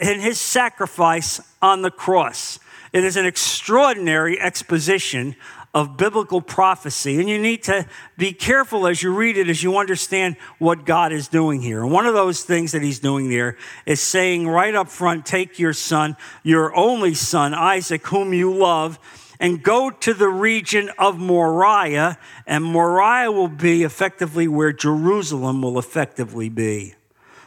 and 0.00 0.20
his 0.20 0.38
sacrifice 0.38 1.40
on 1.62 1.82
the 1.82 1.90
cross. 1.90 2.58
It 2.92 3.04
is 3.04 3.16
an 3.16 3.26
extraordinary 3.26 4.38
exposition 4.38 5.36
of 5.74 5.96
biblical 5.96 6.40
prophecy. 6.40 7.18
And 7.18 7.28
you 7.28 7.36
need 7.36 7.64
to 7.64 7.86
be 8.16 8.32
careful 8.32 8.86
as 8.86 9.02
you 9.02 9.12
read 9.12 9.36
it, 9.36 9.50
as 9.50 9.62
you 9.62 9.76
understand 9.76 10.36
what 10.58 10.86
God 10.86 11.12
is 11.12 11.26
doing 11.26 11.60
here. 11.60 11.82
And 11.82 11.92
one 11.92 12.06
of 12.06 12.14
those 12.14 12.44
things 12.44 12.72
that 12.72 12.82
he's 12.82 13.00
doing 13.00 13.28
there 13.28 13.56
is 13.84 14.00
saying 14.00 14.46
right 14.48 14.74
up 14.74 14.88
front 14.88 15.26
take 15.26 15.58
your 15.58 15.72
son, 15.72 16.16
your 16.44 16.74
only 16.76 17.12
son, 17.12 17.52
Isaac, 17.52 18.06
whom 18.06 18.32
you 18.32 18.54
love, 18.54 19.00
and 19.40 19.64
go 19.64 19.90
to 19.90 20.14
the 20.14 20.28
region 20.28 20.90
of 20.96 21.18
Moriah. 21.18 22.18
And 22.46 22.62
Moriah 22.62 23.32
will 23.32 23.48
be 23.48 23.82
effectively 23.82 24.46
where 24.46 24.72
Jerusalem 24.72 25.60
will 25.60 25.78
effectively 25.78 26.48
be. 26.48 26.94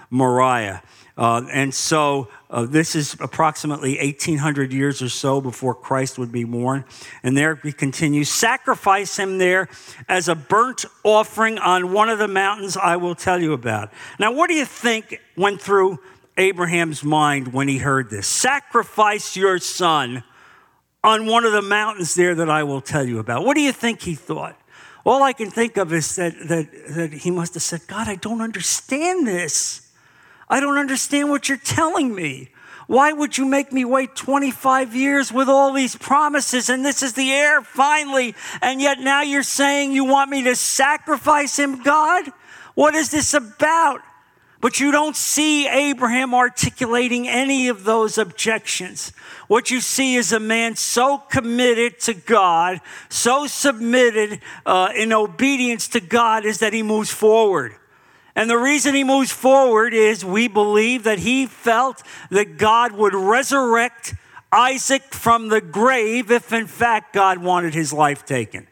Moriah. 0.10 0.84
Uh, 1.18 1.44
and 1.52 1.74
so 1.74 2.28
uh, 2.50 2.66
this 2.66 2.96
is 2.96 3.16
approximately 3.20 3.98
1800 3.98 4.72
years 4.72 5.02
or 5.02 5.10
so 5.10 5.42
before 5.42 5.76
Christ 5.76 6.18
would 6.18 6.32
be 6.32 6.46
born. 6.46 6.86
And 7.22 7.38
there 7.38 7.56
he 7.56 7.74
continues 7.74 8.30
sacrifice 8.30 9.18
him 9.18 9.38
there 9.38 9.68
as 10.08 10.30
a 10.30 10.36
burnt 10.36 10.86
offering 11.04 11.58
on 11.58 11.92
one 11.92 12.10
of 12.10 12.20
the 12.20 12.28
mountains 12.28 12.78
I 12.78 12.96
will 12.96 13.16
tell 13.16 13.42
you 13.42 13.54
about. 13.54 13.92
Now, 14.18 14.32
what 14.32 14.48
do 14.48 14.54
you 14.54 14.66
think 14.66 15.20
went 15.36 15.62
through 15.62 16.00
Abraham's 16.38 17.04
mind 17.04 17.52
when 17.52 17.68
he 17.68 17.80
heard 17.80 18.10
this? 18.10 18.28
Sacrifice 18.28 19.36
your 19.36 19.60
son 19.60 20.24
on 21.04 21.26
one 21.26 21.46
of 21.46 21.52
the 21.52 21.62
mountains 21.62 22.16
there 22.16 22.36
that 22.36 22.50
I 22.50 22.64
will 22.64 22.82
tell 22.82 23.06
you 23.06 23.20
about. 23.20 23.44
What 23.44 23.56
do 23.56 23.62
you 23.62 23.74
think 23.74 24.02
he 24.02 24.16
thought? 24.16 24.60
All 25.06 25.24
I 25.24 25.34
can 25.34 25.50
think 25.50 25.78
of 25.78 25.94
is 25.94 26.16
that, 26.16 26.34
that, 26.48 26.68
that 26.90 27.14
he 27.14 27.32
must 27.32 27.54
have 27.54 27.64
said, 27.64 27.82
God, 27.88 28.08
I 28.08 28.16
don't 28.16 28.42
understand 28.42 29.26
this. 29.26 29.87
I 30.50 30.60
don't 30.60 30.78
understand 30.78 31.30
what 31.30 31.50
you're 31.50 31.58
telling 31.58 32.14
me. 32.14 32.50
Why 32.88 33.12
would 33.12 33.38
you 33.38 33.46
make 33.46 33.74
me 33.74 33.84
wait 33.84 34.16
25 34.16 34.96
years 34.96 35.32
with 35.32 35.50
all 35.50 35.74
these 35.74 35.96
promises 35.96 36.70
and 36.70 36.86
this 36.86 37.04
is 37.04 37.14
the 37.14 37.32
heir 37.32 37.62
finally? 37.62 38.34
And 38.62 38.82
yet 38.82 39.00
now 39.00 39.22
you're 39.22 39.44
saying 39.44 39.92
you 39.92 40.06
want 40.06 40.30
me 40.30 40.44
to 40.44 40.56
sacrifice 40.56 41.60
him, 41.60 41.84
God? 41.84 42.32
What 42.76 42.96
is 42.96 43.12
this 43.12 43.34
about? 43.34 44.02
But 44.62 44.80
you 44.80 44.92
don't 44.92 45.16
see 45.16 45.68
Abraham 45.68 46.34
articulating 46.34 47.28
any 47.28 47.68
of 47.68 47.84
those 47.84 48.18
objections. 48.18 49.12
What 49.48 49.70
you 49.70 49.82
see 49.82 50.16
is 50.16 50.32
a 50.32 50.40
man 50.40 50.76
so 50.76 51.18
committed 51.18 52.00
to 52.02 52.14
God, 52.14 52.82
so 53.10 53.48
submitted 53.48 54.40
uh, 54.66 54.90
in 54.96 55.14
obedience 55.14 55.90
to 55.90 56.00
God, 56.00 56.44
is 56.44 56.60
that 56.60 56.74
he 56.74 56.82
moves 56.82 57.12
forward. 57.12 57.76
And 58.38 58.52
the 58.52 58.58
reason 58.58 58.94
he 58.94 59.04
moves 59.04 59.32
forward 59.32 59.96
is 59.96 60.24
we 60.24 60.48
believe 60.48 61.06
that 61.06 61.18
he 61.18 61.48
felt 61.48 62.04
that 62.30 62.58
God 62.58 62.92
would 62.92 63.16
resurrect 63.16 64.14
Isaac 64.52 65.02
from 65.12 65.48
the 65.48 65.60
grave 65.60 66.30
if, 66.30 66.54
in 66.54 66.68
fact, 66.68 67.16
God 67.16 67.40
wanted 67.40 67.74
his 67.74 67.92
life 67.92 68.28
taken. 68.28 68.68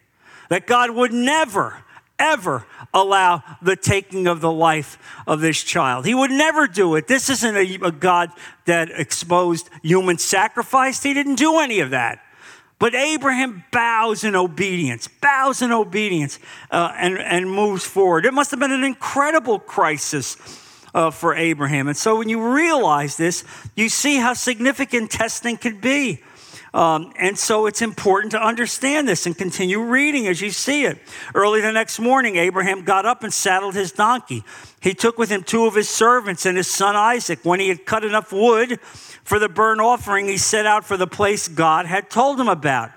That 0.50 0.68
God 0.68 0.92
would 0.92 1.12
never, 1.12 1.84
ever 2.20 2.68
allow 2.94 3.42
the 3.60 3.76
taking 3.76 4.28
of 4.28 4.40
the 4.40 4.52
life 4.52 5.00
of 5.26 5.42
this 5.42 5.64
child. 5.64 6.06
He 6.06 6.14
would 6.14 6.30
never 6.30 6.68
do 6.68 6.94
it. 6.94 7.08
This 7.08 7.28
isn't 7.32 7.56
a, 7.58 7.88
a 7.88 7.92
God 7.92 8.30
that 8.66 8.92
exposed 8.92 9.72
human 9.82 10.20
sacrifice, 10.20 11.02
he 11.02 11.16
didn't 11.16 11.36
do 11.36 11.58
any 11.58 11.80
of 11.80 11.90
that. 11.90 12.20
But 12.78 12.94
Abraham 12.94 13.64
bows 13.72 14.24
in 14.24 14.36
obedience, 14.36 15.08
bows 15.08 15.62
in 15.62 15.72
obedience, 15.72 16.40
uh, 16.72 16.92
and, 16.98 17.18
and 17.18 17.50
moves 17.50 17.86
forward. 17.86 18.26
It 18.26 18.34
must 18.34 18.52
have 18.52 18.60
been 18.60 18.72
an 18.72 18.84
incredible 18.84 19.60
crisis 19.60 20.36
uh, 20.94 21.12
for 21.12 21.36
Abraham. 21.36 21.88
And 21.88 21.96
so 21.96 22.18
when 22.18 22.30
you 22.30 22.54
realize 22.54 23.18
this, 23.18 23.44
you 23.76 23.90
see 23.90 24.18
how 24.18 24.34
significant 24.34 25.12
testing 25.12 25.58
could 25.58 25.80
be. 25.80 26.22
Um, 26.76 27.14
and 27.18 27.40
so 27.40 27.68
it's 27.68 27.82
important 27.82 28.32
to 28.32 28.46
understand 28.46 29.08
this 29.08 29.26
and 29.26 29.38
continue 29.38 29.82
reading 29.82 30.28
as 30.28 30.42
you 30.42 30.52
see 30.52 30.84
it. 30.84 30.98
Early 31.34 31.62
the 31.62 31.72
next 31.72 32.00
morning, 32.00 32.36
Abraham 32.36 32.84
got 32.84 33.06
up 33.06 33.24
and 33.24 33.34
saddled 33.34 33.76
his 33.76 33.94
donkey. 33.94 34.44
He 34.82 34.94
took 34.94 35.18
with 35.18 35.30
him 35.30 35.42
two 35.42 35.68
of 35.68 35.74
his 35.74 35.88
servants 35.88 36.46
and 36.46 36.58
his 36.58 36.68
son 36.68 36.98
Isaac. 36.98 37.40
When 37.44 37.62
he 37.62 37.70
had 37.70 37.86
cut 37.86 38.04
enough 38.04 38.34
wood 38.34 38.82
for 39.24 39.40
the 39.40 39.48
burnt 39.48 39.80
offering, 39.80 40.28
he 40.28 40.36
set 40.36 40.66
out 40.66 40.84
for 40.84 40.98
the 40.98 41.08
place 41.08 41.48
God 41.48 41.86
had 41.86 42.10
told 42.10 42.38
him 42.42 42.50
about. 42.50 42.92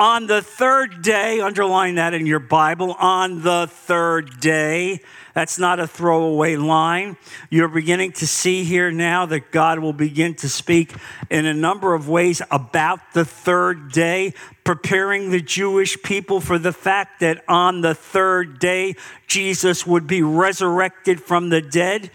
On 0.00 0.26
the 0.26 0.40
third 0.40 1.02
day, 1.02 1.40
underline 1.40 1.96
that 1.96 2.14
in 2.14 2.24
your 2.24 2.38
Bible, 2.38 2.96
on 2.98 3.42
the 3.42 3.66
third 3.70 4.40
day, 4.40 5.02
that's 5.34 5.58
not 5.58 5.78
a 5.78 5.86
throwaway 5.86 6.56
line. 6.56 7.18
You're 7.50 7.68
beginning 7.68 8.12
to 8.12 8.26
see 8.26 8.64
here 8.64 8.90
now 8.90 9.26
that 9.26 9.50
God 9.50 9.78
will 9.78 9.92
begin 9.92 10.34
to 10.36 10.48
speak 10.48 10.94
in 11.28 11.44
a 11.44 11.52
number 11.52 11.92
of 11.92 12.08
ways 12.08 12.40
about 12.50 13.12
the 13.12 13.26
third 13.26 13.92
day, 13.92 14.32
preparing 14.64 15.32
the 15.32 15.42
Jewish 15.42 16.02
people 16.02 16.40
for 16.40 16.58
the 16.58 16.72
fact 16.72 17.20
that 17.20 17.44
on 17.46 17.82
the 17.82 17.94
third 17.94 18.58
day, 18.58 18.96
Jesus 19.26 19.86
would 19.86 20.06
be 20.06 20.22
resurrected 20.22 21.22
from 21.22 21.50
the 21.50 21.60
dead. 21.60 22.10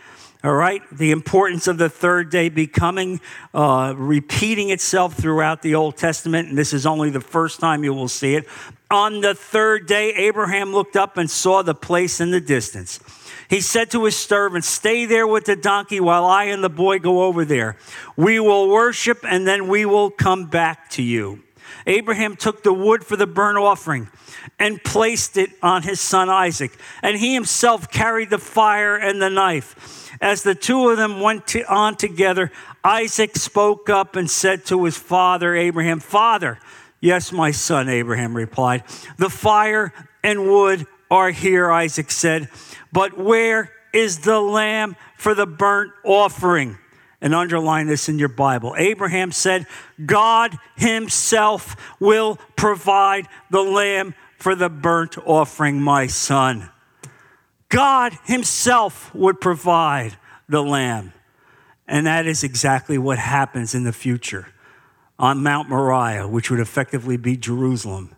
All 0.46 0.54
right, 0.54 0.84
the 0.92 1.10
importance 1.10 1.66
of 1.66 1.80
the 1.80 1.90
third 1.90 2.30
day 2.30 2.50
becoming, 2.50 3.20
uh, 3.52 3.96
repeating 3.98 4.70
itself 4.70 5.16
throughout 5.16 5.64
the 5.64 5.74
Old 5.74 5.98
Testament, 5.98 6.50
and 6.50 6.56
this 6.56 6.72
is 6.72 6.86
only 6.86 7.10
the 7.10 7.20
first 7.20 7.60
time 7.60 7.84
you 7.84 7.96
will 7.96 8.08
see 8.08 8.36
it. 8.36 8.46
On 8.92 9.22
the 9.22 9.34
third 9.34 9.88
day, 9.88 10.14
Abraham 10.14 10.72
looked 10.72 10.96
up 10.96 11.18
and 11.18 11.32
saw 11.32 11.64
the 11.64 11.74
place 11.74 12.22
in 12.22 12.30
the 12.30 12.40
distance. 12.40 13.00
He 13.50 13.60
said 13.60 13.90
to 13.90 14.06
his 14.06 14.16
servant, 14.16 14.66
Stay 14.66 15.08
there 15.08 15.26
with 15.26 15.46
the 15.46 15.56
donkey 15.56 16.00
while 16.00 16.26
I 16.26 16.44
and 16.44 16.64
the 16.64 16.70
boy 16.70 17.00
go 17.00 17.24
over 17.24 17.44
there. 17.44 17.76
We 18.16 18.40
will 18.40 18.70
worship 18.70 19.26
and 19.28 19.48
then 19.48 19.68
we 19.68 19.84
will 19.88 20.12
come 20.12 20.46
back 20.46 20.92
to 20.92 21.02
you. 21.02 21.42
Abraham 21.88 22.36
took 22.36 22.62
the 22.62 22.74
wood 22.74 23.04
for 23.04 23.16
the 23.16 23.26
burnt 23.26 23.58
offering 23.58 24.10
and 24.60 24.84
placed 24.84 25.38
it 25.38 25.50
on 25.64 25.82
his 25.82 26.00
son 26.00 26.30
Isaac, 26.30 26.72
and 27.02 27.18
he 27.18 27.34
himself 27.34 27.90
carried 27.90 28.30
the 28.30 28.38
fire 28.38 28.96
and 28.96 29.20
the 29.20 29.32
knife. 29.32 30.05
As 30.26 30.42
the 30.42 30.56
two 30.56 30.90
of 30.90 30.98
them 30.98 31.22
went 31.22 31.46
to, 31.50 31.72
on 31.72 31.98
together, 31.98 32.52
Isaac 32.84 33.36
spoke 33.36 33.92
up 33.92 34.16
and 34.16 34.28
said 34.28 34.66
to 34.66 34.86
his 34.86 34.98
father 34.98 35.56
Abraham, 35.56 36.00
Father, 36.00 36.58
yes, 37.00 37.32
my 37.32 37.52
son, 37.52 37.90
Abraham 37.90 38.36
replied, 38.36 38.86
the 39.18 39.30
fire 39.30 39.94
and 40.24 40.48
wood 40.48 40.88
are 41.12 41.30
here, 41.30 41.72
Isaac 41.72 42.10
said, 42.10 42.50
but 42.92 43.16
where 43.16 43.72
is 43.94 44.22
the 44.22 44.42
lamb 44.42 44.96
for 45.16 45.36
the 45.36 45.46
burnt 45.46 45.92
offering? 46.04 46.80
and 47.22 47.34
underline 47.34 47.88
this 47.88 48.10
in 48.10 48.20
your 48.20 48.30
Bible. 48.30 48.76
Abraham 48.78 49.32
said, 49.32 49.66
God 50.06 50.56
himself 50.76 51.76
will 52.00 52.38
provide 52.56 53.28
the 53.50 53.64
lamb 53.64 54.14
for 54.38 54.54
the 54.54 54.70
burnt 54.70 55.18
offering, 55.26 55.82
my 55.82 56.06
son. 56.06 56.70
God 57.70 58.18
himself 58.26 59.14
would 59.14 59.42
provide 59.42 60.18
the 60.48 60.62
lamb. 60.62 61.14
And 61.88 62.08
that 62.08 62.26
is 62.26 62.44
exactly 62.44 62.98
what 62.98 63.18
happens 63.18 63.76
in 63.76 63.84
the 63.84 63.94
future 63.94 64.48
on 65.20 65.44
Mount 65.44 65.70
Moriah, 65.70 66.28
which 66.28 66.50
would 66.50 66.60
effectively 66.60 67.18
be 67.18 67.38
Jerusalem 67.38 68.16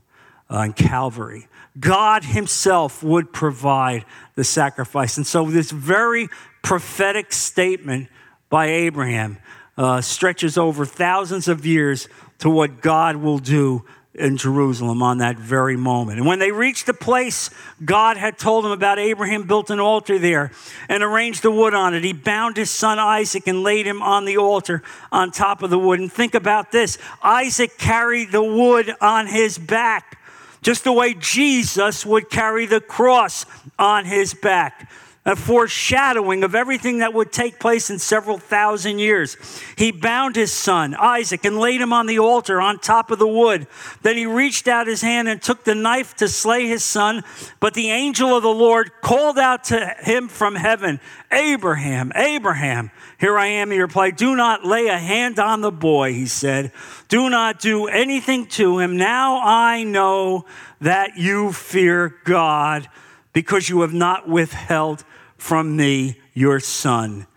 uh, 0.49 0.59
and 0.59 0.75
Calvary. 0.75 1.47
God 1.79 2.23
Himself 2.23 3.03
would 3.03 3.31
provide 3.33 4.05
the 4.35 4.43
sacrifice. 4.43 5.17
And 5.17 5.27
so, 5.27 5.45
this 5.45 5.71
very 5.71 6.29
prophetic 6.63 7.31
statement 7.33 8.09
by 8.49 8.67
Abraham 8.67 9.37
uh, 9.77 10.01
stretches 10.01 10.57
over 10.57 10.85
thousands 10.85 11.47
of 11.47 11.65
years 11.65 12.07
to 12.39 12.49
what 12.49 12.81
God 12.81 13.17
will 13.17 13.37
do 13.37 13.85
in 14.17 14.35
Jerusalem 14.35 15.03
on 15.03 15.19
that 15.19 15.37
very 15.37 15.77
moment. 15.77 16.17
And 16.17 16.27
when 16.27 16.39
they 16.39 16.51
reached 16.51 16.87
the 16.87 16.93
place 16.93 17.49
God 17.83 18.17
had 18.17 18.37
told 18.37 18.65
them 18.65 18.71
about, 18.71 18.97
Abraham 18.97 19.43
built 19.43 19.69
an 19.69 19.79
altar 19.79 20.17
there 20.17 20.51
and 20.89 21.03
arranged 21.03 21.43
the 21.43 21.51
wood 21.51 21.73
on 21.73 21.93
it. 21.93 22.03
He 22.03 22.13
bound 22.13 22.57
his 22.57 22.71
son 22.71 22.97
Isaac 22.97 23.47
and 23.47 23.63
laid 23.63 23.85
him 23.85 24.01
on 24.01 24.25
the 24.25 24.37
altar 24.37 24.81
on 25.11 25.31
top 25.31 25.61
of 25.61 25.69
the 25.69 25.77
wood. 25.77 25.99
And 25.99 26.11
think 26.11 26.33
about 26.33 26.71
this 26.71 26.97
Isaac 27.21 27.77
carried 27.77 28.31
the 28.31 28.43
wood 28.43 28.93
on 28.99 29.27
his 29.27 29.57
back, 29.57 30.17
just 30.61 30.83
the 30.83 30.93
way 30.93 31.13
Jesus 31.13 32.05
would 32.05 32.29
carry 32.29 32.65
the 32.65 32.81
cross 32.81 33.45
on 33.77 34.05
his 34.05 34.33
back 34.33 34.89
a 35.27 35.35
foreshadowing 35.35 36.41
of 36.45 36.55
everything 36.55 36.99
that 36.99 37.13
would 37.13 37.33
take 37.33 37.59
place 37.59 37.89
in 37.89 37.99
several 37.99 38.37
thousand 38.37 38.99
years. 38.99 39.35
He 39.75 39.91
bound 39.91 40.37
his 40.37 40.53
son, 40.53 40.95
Isaac, 40.95 41.43
and 41.43 41.59
laid 41.59 41.81
him 41.81 41.91
on 41.91 42.07
the 42.07 42.17
altar 42.17 42.61
on 42.61 42.79
top 42.79 43.11
of 43.11 43.19
the 43.19 43.27
wood. 43.27 43.67
Then 44.01 44.15
he 44.15 44.25
reached 44.25 44.69
out 44.69 44.87
his 44.87 45.01
hand 45.01 45.27
and 45.27 45.41
took 45.41 45.65
the 45.65 45.75
knife 45.75 46.15
to 46.15 46.29
slay 46.29 46.65
his 46.67 46.85
son. 46.85 47.25
But 47.59 47.73
the 47.73 47.91
angel 47.91 48.37
of 48.37 48.41
the 48.41 48.49
Lord 48.49 48.89
called 49.01 49.37
out 49.37 49.65
to 49.65 49.95
him 49.99 50.29
from 50.29 50.55
heaven, 50.55 51.01
Abraham, 51.29 52.13
Abraham. 52.15 52.89
Here 53.19 53.37
I 53.37 53.47
am, 53.47 53.69
he 53.69 53.81
replied. 53.81 54.15
Do 54.15 54.33
not 54.33 54.63
lay 54.63 54.87
a 54.87 54.97
hand 54.97 55.39
on 55.39 55.59
the 55.59 55.71
boy, 55.71 56.13
he 56.13 56.27
said. 56.27 56.71
Do 57.09 57.29
not 57.29 57.59
do 57.59 57.87
anything 57.87 58.45
to 58.45 58.79
him. 58.79 58.95
Now 58.95 59.41
I 59.43 59.83
know 59.83 60.45
that 60.79 61.17
you 61.17 61.51
fear 61.51 62.15
God 62.23 62.87
because 63.33 63.67
you 63.67 63.81
have 63.81 63.93
not 63.93 64.29
withheld 64.29 65.03
from 65.37 65.75
me 65.75 66.19
your 66.33 66.59
son, 66.59 67.27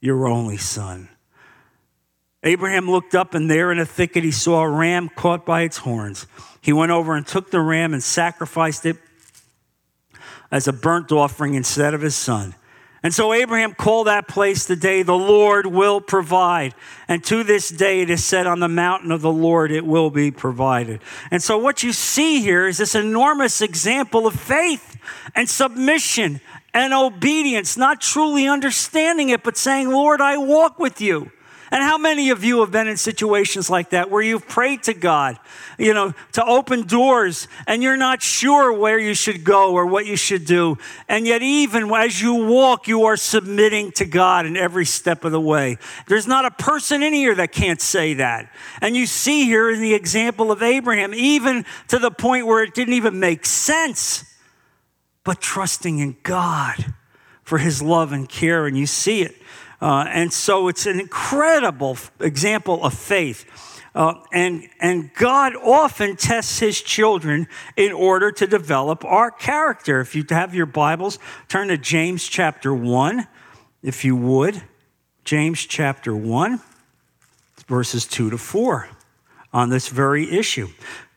your 0.00 0.28
only 0.28 0.56
son. 0.56 1.08
Abraham 2.42 2.90
looked 2.90 3.14
up, 3.14 3.34
and 3.34 3.50
there 3.50 3.70
in 3.70 3.78
a 3.78 3.84
thicket 3.84 4.24
he 4.24 4.30
saw 4.30 4.62
a 4.62 4.68
ram 4.68 5.10
caught 5.14 5.44
by 5.44 5.62
its 5.62 5.78
horns. 5.78 6.26
He 6.60 6.72
went 6.72 6.92
over 6.92 7.14
and 7.14 7.26
took 7.26 7.50
the 7.50 7.60
ram 7.60 7.92
and 7.92 8.02
sacrificed 8.02 8.86
it 8.86 8.96
as 10.50 10.66
a 10.66 10.72
burnt 10.72 11.12
offering 11.12 11.54
instead 11.54 11.94
of 11.94 12.00
his 12.00 12.16
son. 12.16 12.54
And 13.02 13.14
so 13.14 13.32
Abraham 13.32 13.72
called 13.72 14.08
that 14.08 14.28
place 14.28 14.66
the 14.66 14.76
day 14.76 15.02
the 15.02 15.14
Lord 15.14 15.64
will 15.64 16.02
provide. 16.02 16.74
And 17.08 17.24
to 17.24 17.42
this 17.42 17.70
day 17.70 18.02
it 18.02 18.10
is 18.10 18.22
said 18.22 18.46
on 18.46 18.60
the 18.60 18.68
mountain 18.68 19.10
of 19.10 19.22
the 19.22 19.32
Lord 19.32 19.72
it 19.72 19.86
will 19.86 20.10
be 20.10 20.30
provided. 20.30 21.00
And 21.30 21.42
so 21.42 21.56
what 21.56 21.82
you 21.82 21.94
see 21.94 22.42
here 22.42 22.66
is 22.66 22.76
this 22.76 22.94
enormous 22.94 23.62
example 23.62 24.26
of 24.26 24.34
faith 24.34 24.98
and 25.34 25.48
submission 25.48 26.42
and 26.72 26.92
obedience, 26.92 27.76
not 27.76 28.00
truly 28.00 28.46
understanding 28.46 29.30
it, 29.30 29.42
but 29.42 29.56
saying, 29.56 29.88
Lord, 29.88 30.20
I 30.20 30.38
walk 30.38 30.78
with 30.78 31.00
you. 31.00 31.30
And 31.72 31.84
how 31.84 31.98
many 31.98 32.30
of 32.30 32.42
you 32.42 32.60
have 32.60 32.72
been 32.72 32.88
in 32.88 32.96
situations 32.96 33.70
like 33.70 33.90
that 33.90 34.10
where 34.10 34.22
you've 34.22 34.48
prayed 34.48 34.82
to 34.84 34.94
God, 34.94 35.38
you 35.78 35.94
know, 35.94 36.14
to 36.32 36.44
open 36.44 36.82
doors 36.82 37.46
and 37.68 37.80
you're 37.80 37.96
not 37.96 38.22
sure 38.22 38.72
where 38.72 38.98
you 38.98 39.14
should 39.14 39.44
go 39.44 39.72
or 39.72 39.86
what 39.86 40.04
you 40.04 40.16
should 40.16 40.44
do. 40.44 40.78
And 41.08 41.28
yet, 41.28 41.42
even 41.42 41.92
as 41.94 42.20
you 42.20 42.34
walk, 42.34 42.88
you 42.88 43.04
are 43.04 43.16
submitting 43.16 43.92
to 43.92 44.04
God 44.04 44.46
in 44.46 44.56
every 44.56 44.84
step 44.84 45.24
of 45.24 45.30
the 45.30 45.40
way. 45.40 45.78
There's 46.08 46.26
not 46.26 46.44
a 46.44 46.50
person 46.50 47.04
in 47.04 47.12
here 47.12 47.36
that 47.36 47.52
can't 47.52 47.80
say 47.80 48.14
that. 48.14 48.52
And 48.80 48.96
you 48.96 49.06
see 49.06 49.44
here 49.44 49.70
in 49.70 49.80
the 49.80 49.94
example 49.94 50.50
of 50.50 50.64
Abraham, 50.64 51.14
even 51.14 51.64
to 51.86 52.00
the 52.00 52.10
point 52.10 52.46
where 52.46 52.64
it 52.64 52.74
didn't 52.74 52.94
even 52.94 53.20
make 53.20 53.46
sense 53.46 54.24
but 55.24 55.40
trusting 55.40 55.98
in 55.98 56.16
God 56.22 56.94
for 57.42 57.58
his 57.58 57.82
love 57.82 58.12
and 58.12 58.28
care, 58.28 58.66
and 58.66 58.76
you 58.76 58.86
see 58.86 59.22
it. 59.22 59.34
Uh, 59.80 60.04
and 60.08 60.32
so 60.32 60.68
it's 60.68 60.86
an 60.86 61.00
incredible 61.00 61.96
example 62.20 62.84
of 62.84 62.94
faith. 62.94 63.44
Uh, 63.94 64.14
and, 64.32 64.68
and 64.80 65.12
God 65.14 65.56
often 65.56 66.16
tests 66.16 66.60
his 66.60 66.80
children 66.80 67.48
in 67.76 67.92
order 67.92 68.30
to 68.30 68.46
develop 68.46 69.04
our 69.04 69.30
character. 69.30 70.00
If 70.00 70.14
you 70.14 70.24
have 70.30 70.54
your 70.54 70.66
Bibles, 70.66 71.18
turn 71.48 71.68
to 71.68 71.78
James 71.78 72.28
chapter 72.28 72.72
1, 72.72 73.26
if 73.82 74.04
you 74.04 74.14
would. 74.16 74.62
James 75.24 75.66
chapter 75.66 76.14
1, 76.14 76.60
verses 77.66 78.06
2 78.06 78.30
to 78.30 78.38
4 78.38 78.88
on 79.52 79.70
this 79.70 79.88
very 79.88 80.30
issue. 80.30 80.68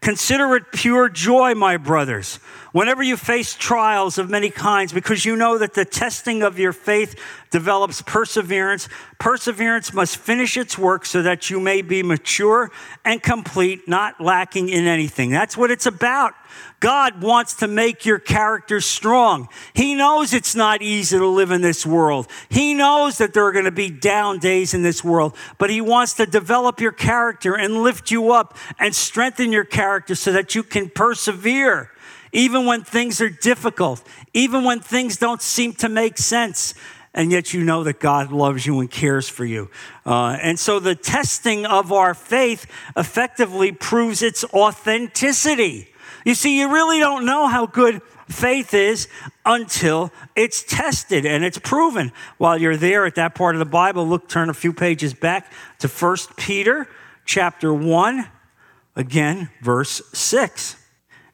Consider 0.03 0.57
it 0.57 0.73
pure 0.73 1.07
joy, 1.07 1.55
my 1.55 1.77
brothers, 1.77 2.35
whenever 2.73 3.01
you 3.01 3.15
face 3.15 3.55
trials 3.55 4.17
of 4.17 4.29
many 4.29 4.49
kinds, 4.49 4.91
because 4.91 5.23
you 5.23 5.37
know 5.37 5.57
that 5.57 5.75
the 5.75 5.85
testing 5.85 6.43
of 6.43 6.59
your 6.59 6.73
faith 6.73 7.17
develops 7.53 8.01
perseverance. 8.01 8.89
Perseverance 9.19 9.93
must 9.93 10.17
finish 10.17 10.57
its 10.57 10.75
work 10.75 11.05
so 11.05 11.21
that 11.21 11.51
you 11.51 11.59
may 11.59 11.83
be 11.83 12.01
mature 12.01 12.71
and 13.05 13.21
complete, 13.21 13.87
not 13.87 14.19
lacking 14.19 14.69
in 14.69 14.87
anything. 14.87 15.29
That's 15.29 15.55
what 15.55 15.69
it's 15.69 15.85
about. 15.85 16.33
God 16.79 17.21
wants 17.21 17.53
to 17.57 17.67
make 17.67 18.07
your 18.07 18.17
character 18.17 18.81
strong. 18.81 19.49
He 19.75 19.93
knows 19.93 20.33
it's 20.33 20.55
not 20.55 20.81
easy 20.81 21.15
to 21.15 21.27
live 21.27 21.51
in 21.51 21.61
this 21.61 21.85
world. 21.85 22.27
He 22.49 22.73
knows 22.73 23.19
that 23.19 23.35
there 23.35 23.45
are 23.45 23.51
going 23.51 23.65
to 23.65 23.71
be 23.71 23.91
down 23.91 24.39
days 24.39 24.73
in 24.73 24.81
this 24.81 25.03
world, 25.03 25.35
but 25.59 25.69
He 25.69 25.79
wants 25.79 26.15
to 26.15 26.25
develop 26.25 26.81
your 26.81 26.91
character 26.91 27.53
and 27.55 27.83
lift 27.83 28.09
you 28.09 28.31
up 28.31 28.57
and 28.79 28.95
strengthen 28.95 29.51
your 29.51 29.63
character 29.63 30.15
so 30.15 30.31
that 30.31 30.55
you 30.55 30.63
can 30.63 30.89
persevere 30.89 31.91
even 32.33 32.65
when 32.65 32.83
things 32.83 33.21
are 33.21 33.29
difficult, 33.29 34.01
even 34.33 34.63
when 34.63 34.79
things 34.79 35.17
don't 35.17 35.41
seem 35.41 35.71
to 35.73 35.87
make 35.87 36.17
sense 36.17 36.73
and 37.13 37.31
yet 37.31 37.53
you 37.53 37.63
know 37.63 37.83
that 37.83 37.99
God 37.99 38.31
loves 38.31 38.65
you 38.65 38.79
and 38.79 38.89
cares 38.89 39.29
for 39.29 39.45
you. 39.45 39.69
Uh, 40.05 40.37
and 40.41 40.59
so 40.59 40.79
the 40.79 40.95
testing 40.95 41.65
of 41.65 41.91
our 41.91 42.13
faith 42.13 42.65
effectively 42.97 43.71
proves 43.71 44.21
its 44.21 44.43
authenticity. 44.45 45.89
You 46.25 46.35
see, 46.35 46.59
you 46.59 46.71
really 46.71 46.99
don't 46.99 47.25
know 47.25 47.47
how 47.47 47.65
good 47.65 48.01
faith 48.29 48.73
is 48.73 49.07
until 49.45 50.11
it's 50.35 50.63
tested 50.63 51.25
and 51.25 51.43
it's 51.43 51.59
proven. 51.59 52.11
While 52.37 52.57
you're 52.57 52.77
there 52.77 53.05
at 53.05 53.15
that 53.15 53.35
part 53.35 53.55
of 53.55 53.59
the 53.59 53.65
Bible, 53.65 54.07
look, 54.07 54.27
turn 54.27 54.49
a 54.49 54.53
few 54.53 54.73
pages 54.73 55.13
back 55.13 55.51
to 55.79 55.87
1 55.87 56.17
Peter 56.37 56.87
chapter 57.25 57.73
1, 57.73 58.27
again, 58.95 59.49
verse 59.61 60.01
6. 60.13 60.82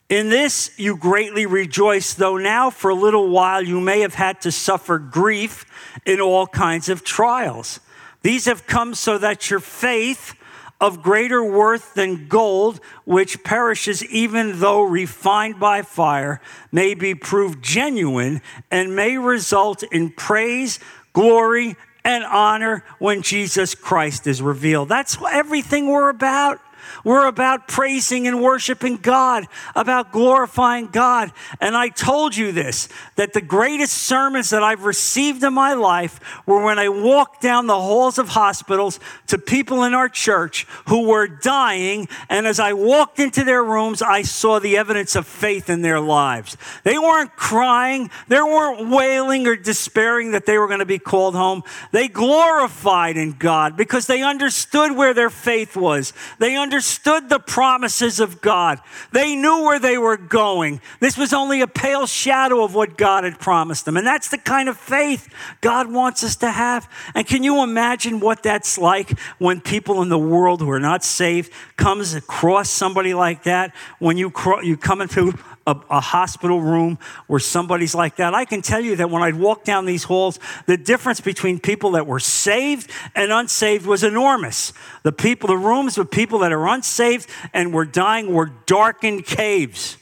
In 0.10 0.30
this 0.30 0.72
you 0.76 0.98
greatly 0.98 1.46
rejoice, 1.46 2.16
though 2.16 2.38
now 2.38 2.72
for 2.72 2.90
a 2.90 2.96
little 2.96 3.30
while 3.30 3.62
you 3.62 3.80
may 3.80 4.00
have 4.00 4.16
had 4.16 4.42
to 4.42 4.52
suffer 4.52 4.98
grief 4.98 5.66
in 6.04 6.20
all 6.20 6.48
kinds 6.48 6.90
of 6.90 7.04
trials. 7.04 7.80
These 8.24 8.46
have 8.46 8.66
come 8.66 8.96
so 8.96 9.20
that 9.20 9.52
your 9.52 9.60
faith, 9.60 10.36
of 10.82 11.04
greater 11.04 11.44
worth 11.44 11.94
than 11.94 12.28
gold, 12.28 12.80
which 13.06 13.44
perishes 13.44 14.04
even 14.06 14.60
though 14.60 14.82
refined 14.82 15.60
by 15.60 15.82
fire, 15.82 16.42
may 16.72 16.94
be 16.94 17.14
proved 17.14 17.62
genuine 17.62 18.42
and 18.72 18.96
may 18.96 19.18
result 19.18 19.84
in 19.84 20.10
praise, 20.10 20.80
glory, 21.14 21.76
and 22.04 22.24
honor 22.24 22.84
when 22.98 23.22
Jesus 23.22 23.76
Christ 23.76 24.26
is 24.26 24.42
revealed. 24.42 24.90
That's 24.90 25.18
everything 25.32 25.88
we're 25.88 26.10
about. 26.10 26.60
We're 27.04 27.28
about 27.28 27.68
praising 27.68 28.28
and 28.28 28.42
worshiping 28.42 28.98
God, 28.98 29.46
about 29.76 30.12
glorifying 30.12 30.88
God. 30.88 31.32
And 31.60 31.76
I 31.76 31.90
told 31.90 32.36
you 32.36 32.52
this 32.52 32.90
that 33.16 33.34
the 33.34 33.42
greatest 33.42 33.94
sermons 33.94 34.50
that 34.50 34.64
I've 34.64 34.84
received 34.84 35.44
in 35.44 35.54
my 35.54 35.74
life 35.74 36.20
were 36.46 36.64
when 36.64 36.80
I 36.80 36.90
walked 36.90 37.42
down 37.42 37.68
the 37.68 37.80
halls 37.80 38.18
of 38.18 38.30
hospitals 38.30 39.00
to 39.28 39.38
people 39.38 39.84
in 39.84 39.94
our 39.94 40.10
church 40.10 40.66
who 40.88 41.08
were 41.08 41.28
dying. 41.28 42.08
And 42.30 42.48
as 42.48 42.60
I 42.60 42.74
walked 42.74 43.20
into 43.20 43.44
their 43.44 43.64
rooms, 43.64 44.02
I 44.02 44.22
saw 44.22 44.60
the 44.60 44.78
evidence 44.78 45.16
of 45.16 45.28
faith 45.28 45.70
in 45.70 45.82
their 45.82 46.00
lives. 46.00 46.58
They 46.84 46.98
weren't 46.98 47.36
crying, 47.36 48.10
they 48.28 48.42
weren't 48.42 48.90
wailing 48.90 49.48
or 49.48 49.56
despairing 49.56 50.32
that 50.32 50.46
they 50.46 50.58
were 50.58 50.68
going 50.68 50.80
to 50.80 50.86
be 50.86 51.00
called 51.00 51.36
home. 51.36 51.64
They 51.92 52.08
glorified 52.08 53.18
in 53.18 53.34
God 53.34 53.78
because 53.78 54.08
they 54.08 54.24
understood 54.24 54.96
where 54.96 55.14
their 55.14 55.30
faith 55.30 55.76
was. 55.76 56.14
They 56.40 56.56
understood 56.56 56.79
the 56.82 57.40
promises 57.40 58.20
of 58.20 58.42
God. 58.42 58.80
They 59.12 59.36
knew 59.36 59.64
where 59.64 59.80
they 59.80 59.98
were 59.98 60.18
going. 60.18 60.82
This 61.00 61.18
was 61.18 61.34
only 61.34 61.62
a 61.62 61.68
pale 61.68 62.08
shadow 62.08 62.64
of 62.64 62.76
what 62.76 62.98
God 62.98 63.24
had 63.24 63.40
promised 63.40 63.86
them. 63.86 63.98
And 63.98 64.06
that's 64.06 64.30
the 64.30 64.38
kind 64.38 64.70
of 64.70 64.78
faith 64.78 65.34
God 65.62 65.92
wants 65.92 66.24
us 66.24 66.36
to 66.38 66.52
have. 66.52 66.90
And 67.16 67.26
can 67.26 67.44
you 67.44 67.64
imagine 67.64 68.20
what 68.20 68.44
that's 68.44 68.78
like 68.78 69.18
when 69.38 69.62
people 69.62 70.02
in 70.02 70.10
the 70.10 70.20
world 70.20 70.62
who 70.62 70.70
are 70.70 70.80
not 70.80 71.04
saved 71.04 71.52
comes 71.78 72.14
across 72.14 72.70
somebody 72.70 73.14
like 73.14 73.44
that? 73.44 73.74
When 74.00 74.18
you, 74.18 74.32
you 74.64 74.78
come 74.78 75.02
into 75.02 75.34
a, 75.68 75.76
a, 75.90 76.00
hospital 76.00 76.62
room 76.62 76.98
where 77.28 77.40
somebody's 77.40 77.94
like 77.94 78.16
that. 78.16 78.34
I 78.34 78.46
can 78.46 78.62
tell 78.62 78.80
you 78.80 78.96
that 78.96 79.10
when 79.10 79.22
I'd 79.22 79.36
walk 79.36 79.64
down 79.64 79.86
these 79.86 80.04
halls, 80.04 80.40
the 80.66 80.78
difference 80.78 81.22
between 81.22 81.60
people 81.60 81.92
that 81.92 82.08
were 82.08 82.20
saved 82.20 82.90
and 83.16 83.32
unsaved 83.32 83.86
was 83.86 84.04
enormous. 84.04 84.74
The 85.04 85.12
people, 85.12 85.48
the 85.48 85.58
rooms 85.58 85.98
with 85.98 86.10
people 86.10 86.40
that 86.40 86.52
are 86.52 86.68
unsaved 86.68 87.30
and 87.54 87.74
were 87.74 87.86
dying 87.86 88.34
were 88.34 88.52
darkened 88.66 89.26
caves. 89.26 89.98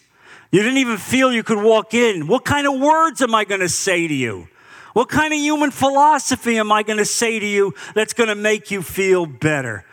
You 0.52 0.62
didn't 0.62 0.78
even 0.78 0.98
feel 0.98 1.32
you 1.32 1.44
could 1.44 1.62
walk 1.62 1.94
in. 1.94 2.28
What 2.28 2.46
kind 2.46 2.68
of 2.68 2.80
words 2.80 3.22
am 3.22 3.36
I 3.36 3.44
going 3.44 3.62
to 3.62 3.70
say 3.70 4.08
to 4.08 4.14
you? 4.14 4.48
What 4.94 5.10
kind 5.10 5.34
of 5.34 5.40
human 5.40 5.72
philosophy 5.72 6.58
am 6.58 6.72
I 6.72 6.84
going 6.84 6.98
to 6.98 7.06
say 7.06 7.40
to 7.40 7.46
you 7.46 7.74
that's 7.94 8.14
going 8.14 8.30
to 8.30 8.36
make 8.36 8.72
you 8.72 8.82
feel 8.82 9.26
better? 9.26 9.86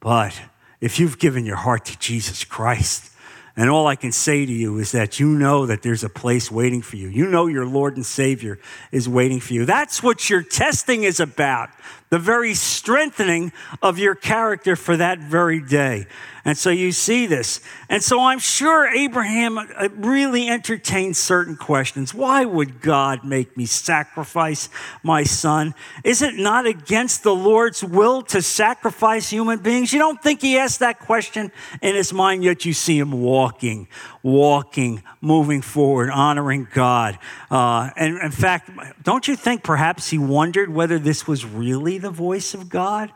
But 0.00 0.40
if 0.80 0.98
you've 0.98 1.18
given 1.18 1.44
your 1.44 1.56
heart 1.56 1.84
to 1.86 1.98
Jesus 1.98 2.44
Christ, 2.44 3.12
and 3.58 3.68
all 3.68 3.88
I 3.88 3.96
can 3.96 4.12
say 4.12 4.46
to 4.46 4.52
you 4.52 4.78
is 4.78 4.92
that 4.92 5.18
you 5.18 5.30
know 5.30 5.66
that 5.66 5.82
there's 5.82 6.04
a 6.04 6.08
place 6.08 6.48
waiting 6.48 6.80
for 6.80 6.94
you. 6.94 7.08
You 7.08 7.26
know 7.26 7.48
your 7.48 7.66
Lord 7.66 7.96
and 7.96 8.06
Savior 8.06 8.60
is 8.92 9.08
waiting 9.08 9.40
for 9.40 9.52
you. 9.52 9.64
That's 9.64 10.00
what 10.00 10.30
your 10.30 10.42
testing 10.42 11.02
is 11.02 11.18
about 11.18 11.68
the 12.10 12.18
very 12.18 12.54
strengthening 12.54 13.52
of 13.82 13.98
your 13.98 14.14
character 14.14 14.76
for 14.76 14.96
that 14.96 15.18
very 15.18 15.60
day. 15.60 16.06
And 16.44 16.56
so 16.56 16.70
you 16.70 16.92
see 16.92 17.26
this. 17.26 17.60
And 17.90 18.02
so 18.02 18.22
I'm 18.22 18.38
sure 18.38 18.88
Abraham 18.88 19.58
uh, 19.58 19.88
really 19.96 20.48
entertained 20.48 21.14
certain 21.14 21.56
questions. 21.56 22.14
Why 22.14 22.46
would 22.46 22.80
God 22.80 23.22
make 23.22 23.54
me 23.56 23.66
sacrifice 23.66 24.70
my 25.02 25.24
son? 25.24 25.74
Is 26.04 26.22
it 26.22 26.36
not 26.36 26.66
against 26.66 27.22
the 27.22 27.34
Lord's 27.34 27.84
will 27.84 28.22
to 28.22 28.40
sacrifice 28.40 29.28
human 29.28 29.58
beings? 29.58 29.92
You 29.92 29.98
don't 29.98 30.22
think 30.22 30.40
he 30.40 30.56
asked 30.56 30.78
that 30.78 31.00
question 31.00 31.52
in 31.82 31.94
his 31.94 32.14
mind, 32.14 32.44
yet 32.44 32.64
you 32.64 32.72
see 32.72 32.98
him 32.98 33.12
walking, 33.12 33.86
walking, 34.28 35.02
moving 35.20 35.62
forward, 35.62 36.10
honoring 36.10 36.68
God. 36.72 37.18
Uh, 37.50 37.90
and 37.96 38.18
in 38.18 38.30
fact, 38.30 38.70
don't 39.02 39.26
you 39.26 39.36
think 39.36 39.62
perhaps 39.62 40.10
he 40.10 40.18
wondered 40.18 40.72
whether 40.72 40.98
this 40.98 41.26
was 41.26 41.44
really 41.44 41.98
the 41.98 42.10
voice 42.10 42.54
of 42.54 42.68
God? 42.68 43.12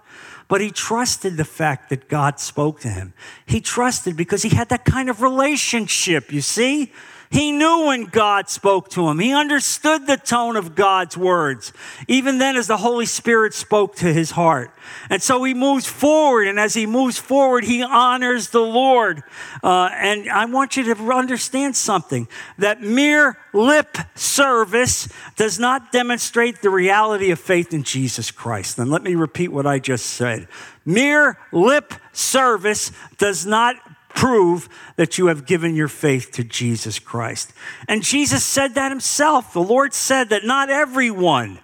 But 0.49 0.61
he 0.61 0.71
trusted 0.71 1.37
the 1.37 1.45
fact 1.45 1.91
that 1.91 2.09
God 2.09 2.39
spoke 2.41 2.81
to 2.81 2.89
him. 2.89 3.15
He 3.47 3.61
trusted 3.61 4.17
because 4.17 4.43
he 4.43 4.51
had 4.51 4.69
that 4.69 4.85
kind 4.85 5.09
of 5.09 5.23
relationship, 5.23 6.33
you 6.33 6.41
see? 6.41 6.93
He 7.33 7.51
knew 7.51 7.87
when 7.87 8.05
God 8.05 8.51
spoke 8.51 8.91
to 8.91 9.09
him. 9.09 9.19
He 9.19 9.33
understood 9.33 10.07
the 10.07 10.19
tone 10.19 10.55
of 10.55 10.75
God's 10.75 11.17
words, 11.17 11.73
even 12.07 12.37
then 12.37 12.57
as 12.57 12.67
the 12.67 12.77
Holy 12.77 13.07
Spirit 13.07 13.55
spoke 13.55 13.97
to 13.97 14.13
his 14.13 14.33
heart. 14.33 14.71
And 15.09 15.23
so 15.23 15.43
he 15.43 15.55
moves 15.55 15.87
forward, 15.87 16.47
and 16.47 16.61
as 16.61 16.75
he 16.75 16.85
moves 16.85 17.19
forward, 17.19 17.65
he 17.65 17.83
honors 17.83 18.51
the 18.51 18.61
Lord. 18.61 19.23
Uh, 19.63 19.89
and 19.95 20.29
I 20.29 20.45
want 20.45 20.77
you 20.77 20.95
to 20.95 21.11
understand 21.11 21.75
something 21.75 22.29
that 22.59 22.83
mere 22.83 23.39
lip 23.55 23.97
service 24.15 25.09
does 25.37 25.59
not 25.59 25.91
demonstrate 25.91 26.61
the 26.61 26.69
reality 26.69 27.31
of 27.31 27.41
faith 27.41 27.73
in 27.73 27.83
Jesus 27.83 28.31
Christ. 28.31 28.79
And 28.79 28.91
let 28.91 29.03
me 29.03 29.15
repeat 29.15 29.49
what 29.49 29.67
I 29.67 29.79
just 29.79 30.05
said. 30.05 30.49
Mere 30.85 31.39
lip 31.51 31.95
service 32.13 32.93
does 33.17 33.47
not 33.47 33.77
prove 34.15 34.69
that 34.97 35.19
you 35.19 35.27
have 35.27 35.47
given 35.47 35.75
your 35.75 35.89
faith 35.89 36.33
to 36.33 36.45
Jesus 36.45 36.99
Christ. 36.99 37.53
And 37.89 38.03
Jesus 38.03 38.45
said 38.45 38.75
that 38.75 38.91
himself. 38.91 39.53
The 39.53 39.61
Lord 39.61 39.95
said 39.95 40.29
that 40.31 40.45
not 40.45 40.71
everyone, 40.71 41.59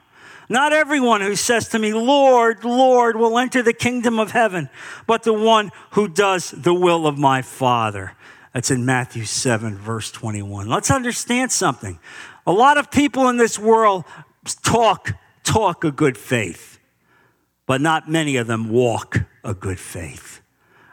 not 0.49 0.73
everyone 0.73 1.21
who 1.21 1.37
says 1.37 1.69
to 1.69 1.79
me, 1.79 1.93
Lord, 1.93 2.65
Lord, 2.65 3.17
will 3.17 3.39
enter 3.39 3.63
the 3.63 3.73
kingdom 3.73 4.19
of 4.19 4.31
heaven, 4.31 4.71
but 5.07 5.23
the 5.23 5.33
one 5.33 5.71
who 5.93 6.09
does 6.09 6.51
the 6.51 6.75
will 6.75 7.07
of 7.07 7.19
my 7.19 7.43
Father. 7.43 8.13
That's 8.55 8.71
in 8.71 8.85
Matthew 8.85 9.25
7, 9.25 9.77
verse 9.77 10.11
21. 10.11 10.69
Let's 10.69 10.91
understand 10.91 11.53
something. 11.53 11.99
A 12.47 12.53
lot 12.53 12.79
of 12.79 12.91
people 12.91 13.29
in 13.29 13.37
this 13.37 13.59
world 13.59 14.05
talk, 14.63 15.13
talk 15.45 15.85
a 15.85 15.91
good 15.91 16.17
faith, 16.17 16.79
but 17.67 17.81
not 17.81 18.11
many 18.11 18.37
of 18.37 18.47
them 18.47 18.71
walk 18.71 19.21
a 19.45 19.55
good 19.55 19.79
faith. 19.79 20.41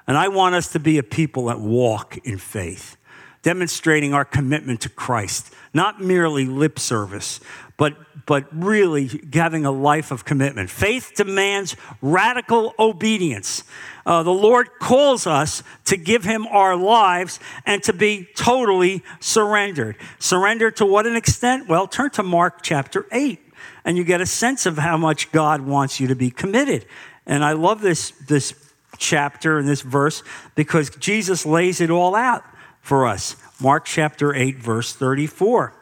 And 0.07 0.17
I 0.17 0.27
want 0.27 0.55
us 0.55 0.71
to 0.73 0.79
be 0.79 0.97
a 0.97 1.03
people 1.03 1.45
that 1.45 1.59
walk 1.59 2.17
in 2.25 2.37
faith, 2.37 2.97
demonstrating 3.41 4.13
our 4.13 4.25
commitment 4.25 4.81
to 4.81 4.89
Christ, 4.89 5.53
not 5.73 6.01
merely 6.01 6.45
lip 6.45 6.77
service, 6.79 7.39
but, 7.77 7.97
but 8.25 8.45
really 8.51 9.09
having 9.33 9.65
a 9.65 9.71
life 9.71 10.11
of 10.11 10.23
commitment. 10.23 10.69
Faith 10.69 11.13
demands 11.15 11.75
radical 12.01 12.73
obedience. 12.79 13.63
Uh, 14.05 14.23
the 14.23 14.31
Lord 14.31 14.69
calls 14.79 15.27
us 15.27 15.63
to 15.85 15.97
give 15.97 16.23
Him 16.23 16.47
our 16.47 16.75
lives 16.75 17.39
and 17.65 17.83
to 17.83 17.93
be 17.93 18.27
totally 18.35 19.03
surrendered. 19.19 19.97
Surrendered 20.19 20.77
to 20.77 20.85
what 20.85 21.05
an 21.05 21.15
extent? 21.15 21.67
Well, 21.67 21.87
turn 21.87 22.11
to 22.11 22.23
Mark 22.23 22.61
chapter 22.61 23.05
8 23.11 23.39
and 23.83 23.97
you 23.97 24.03
get 24.03 24.21
a 24.21 24.25
sense 24.25 24.65
of 24.65 24.77
how 24.77 24.97
much 24.97 25.31
God 25.31 25.61
wants 25.61 25.99
you 25.99 26.07
to 26.07 26.15
be 26.15 26.31
committed. 26.31 26.85
And 27.25 27.43
I 27.43 27.53
love 27.53 27.81
this, 27.81 28.11
this 28.27 28.53
chapter 28.97 29.57
and 29.57 29.67
this 29.67 29.81
verse 29.81 30.23
because 30.55 30.89
Jesus 30.89 31.45
lays 31.45 31.81
it 31.81 31.89
all 31.89 32.15
out 32.15 32.43
for 32.81 33.07
us. 33.07 33.35
Mark 33.59 33.85
chapter 33.85 34.33
8, 34.33 34.57
verse 34.57 34.93
34. 34.93 35.73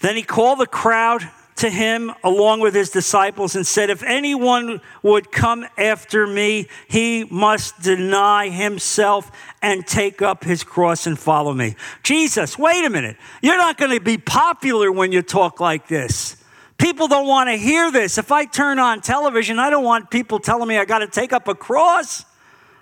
Then 0.00 0.16
he 0.16 0.22
called 0.22 0.58
the 0.58 0.66
crowd 0.66 1.28
to 1.56 1.70
him 1.70 2.12
along 2.24 2.60
with 2.60 2.74
his 2.74 2.90
disciples 2.90 3.54
and 3.54 3.66
said, 3.66 3.90
If 3.90 4.02
anyone 4.02 4.80
would 5.02 5.30
come 5.30 5.64
after 5.78 6.26
me, 6.26 6.68
he 6.88 7.24
must 7.24 7.80
deny 7.82 8.48
himself 8.48 9.30
and 9.60 9.86
take 9.86 10.22
up 10.22 10.42
his 10.42 10.64
cross 10.64 11.06
and 11.06 11.18
follow 11.18 11.52
me. 11.52 11.76
Jesus, 12.02 12.58
wait 12.58 12.84
a 12.84 12.90
minute. 12.90 13.16
You're 13.42 13.58
not 13.58 13.76
going 13.76 13.92
to 13.92 14.00
be 14.00 14.18
popular 14.18 14.90
when 14.90 15.12
you 15.12 15.22
talk 15.22 15.60
like 15.60 15.86
this. 15.86 16.41
People 16.82 17.06
don't 17.06 17.28
want 17.28 17.48
to 17.48 17.56
hear 17.56 17.92
this. 17.92 18.18
If 18.18 18.32
I 18.32 18.44
turn 18.44 18.80
on 18.80 19.02
television, 19.02 19.60
I 19.60 19.70
don't 19.70 19.84
want 19.84 20.10
people 20.10 20.40
telling 20.40 20.66
me 20.66 20.78
I 20.78 20.84
got 20.84 20.98
to 20.98 21.06
take 21.06 21.32
up 21.32 21.46
a 21.46 21.54
cross. 21.54 22.24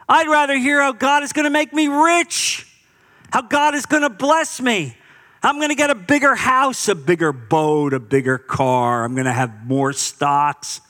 I'd 0.09 0.27
rather 0.27 0.57
hear 0.57 0.81
how 0.81 0.93
God 0.93 1.23
is 1.23 1.35
going 1.35 1.45
to 1.45 1.51
make 1.51 1.75
me 1.75 1.87
rich, 1.87 2.67
how 3.31 3.43
God 3.43 3.75
is 3.75 3.85
going 3.85 4.01
to 4.01 4.09
bless 4.09 4.59
me. 4.59 4.97
I'm 5.43 5.57
going 5.57 5.69
to 5.69 5.75
get 5.75 5.91
a 5.91 5.95
bigger 5.95 6.35
house, 6.35 6.89
a 6.89 6.95
bigger 6.95 7.31
boat, 7.31 7.93
a 7.93 8.01
bigger 8.01 8.39
car. 8.39 9.05
I'm 9.05 9.15
going 9.15 9.27
to 9.27 9.35
have 9.35 9.67
more 9.67 9.93
stocks. 9.93 10.81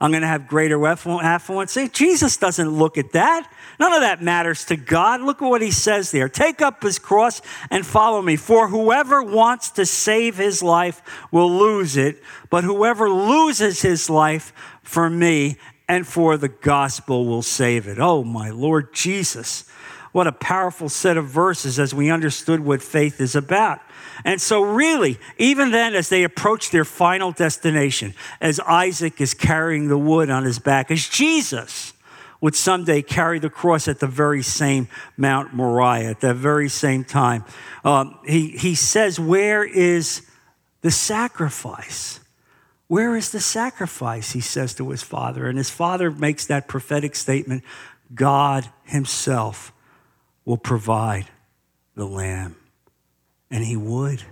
I'm 0.00 0.12
going 0.12 0.22
to 0.22 0.28
have 0.28 0.48
greater 0.48 0.86
affluence. 0.86 1.72
See, 1.72 1.88
Jesus 1.88 2.38
doesn't 2.38 2.70
look 2.70 2.96
at 2.96 3.12
that. 3.12 3.52
None 3.78 3.92
of 3.92 4.00
that 4.00 4.22
matters 4.22 4.64
to 4.66 4.76
God. 4.76 5.20
Look 5.20 5.42
at 5.42 5.48
what 5.48 5.60
he 5.60 5.70
says 5.70 6.10
there. 6.10 6.28
Take 6.28 6.62
up 6.62 6.82
his 6.82 6.98
cross 6.98 7.42
and 7.70 7.84
follow 7.84 8.22
me. 8.22 8.36
For 8.36 8.68
whoever 8.68 9.22
wants 9.22 9.70
to 9.72 9.84
save 9.84 10.38
his 10.38 10.62
life 10.62 11.02
will 11.30 11.50
lose 11.50 11.98
it, 11.98 12.22
but 12.48 12.64
whoever 12.64 13.10
loses 13.10 13.82
his 13.82 14.08
life 14.08 14.54
for 14.82 15.10
me 15.10 15.58
and 15.86 16.06
for 16.06 16.38
the 16.38 16.48
gospel 16.48 17.26
will 17.26 17.42
save 17.42 17.86
it. 17.86 17.98
Oh, 17.98 18.24
my 18.24 18.48
Lord 18.48 18.94
Jesus. 18.94 19.64
What 20.12 20.26
a 20.26 20.32
powerful 20.32 20.88
set 20.88 21.16
of 21.16 21.26
verses 21.26 21.78
as 21.78 21.94
we 21.94 22.10
understood 22.10 22.60
what 22.60 22.82
faith 22.82 23.20
is 23.20 23.36
about. 23.36 23.80
And 24.24 24.40
so, 24.40 24.62
really, 24.62 25.18
even 25.38 25.70
then, 25.70 25.94
as 25.94 26.08
they 26.08 26.24
approach 26.24 26.70
their 26.70 26.84
final 26.84 27.32
destination, 27.32 28.14
as 28.40 28.60
Isaac 28.60 29.20
is 29.20 29.34
carrying 29.34 29.88
the 29.88 29.98
wood 29.98 30.30
on 30.30 30.44
his 30.44 30.58
back, 30.58 30.90
as 30.90 31.08
Jesus 31.08 31.92
would 32.40 32.54
someday 32.54 33.02
carry 33.02 33.38
the 33.38 33.50
cross 33.50 33.88
at 33.88 34.00
the 34.00 34.06
very 34.06 34.42
same 34.42 34.88
Mount 35.16 35.52
Moriah, 35.54 36.10
at 36.10 36.20
the 36.20 36.34
very 36.34 36.68
same 36.68 37.04
time, 37.04 37.44
um, 37.84 38.18
he, 38.26 38.48
he 38.48 38.74
says, 38.74 39.20
Where 39.20 39.64
is 39.64 40.26
the 40.80 40.90
sacrifice? 40.90 42.20
Where 42.88 43.16
is 43.16 43.30
the 43.30 43.40
sacrifice? 43.40 44.32
He 44.32 44.40
says 44.40 44.74
to 44.74 44.90
his 44.90 45.02
father. 45.02 45.46
And 45.48 45.56
his 45.56 45.70
father 45.70 46.10
makes 46.10 46.46
that 46.46 46.66
prophetic 46.66 47.14
statement 47.14 47.62
God 48.14 48.68
Himself 48.84 49.72
will 50.44 50.56
provide 50.56 51.26
the 51.94 52.06
lamb. 52.06 52.56
And 53.50 53.64
He 53.64 53.76
would. 53.76 54.22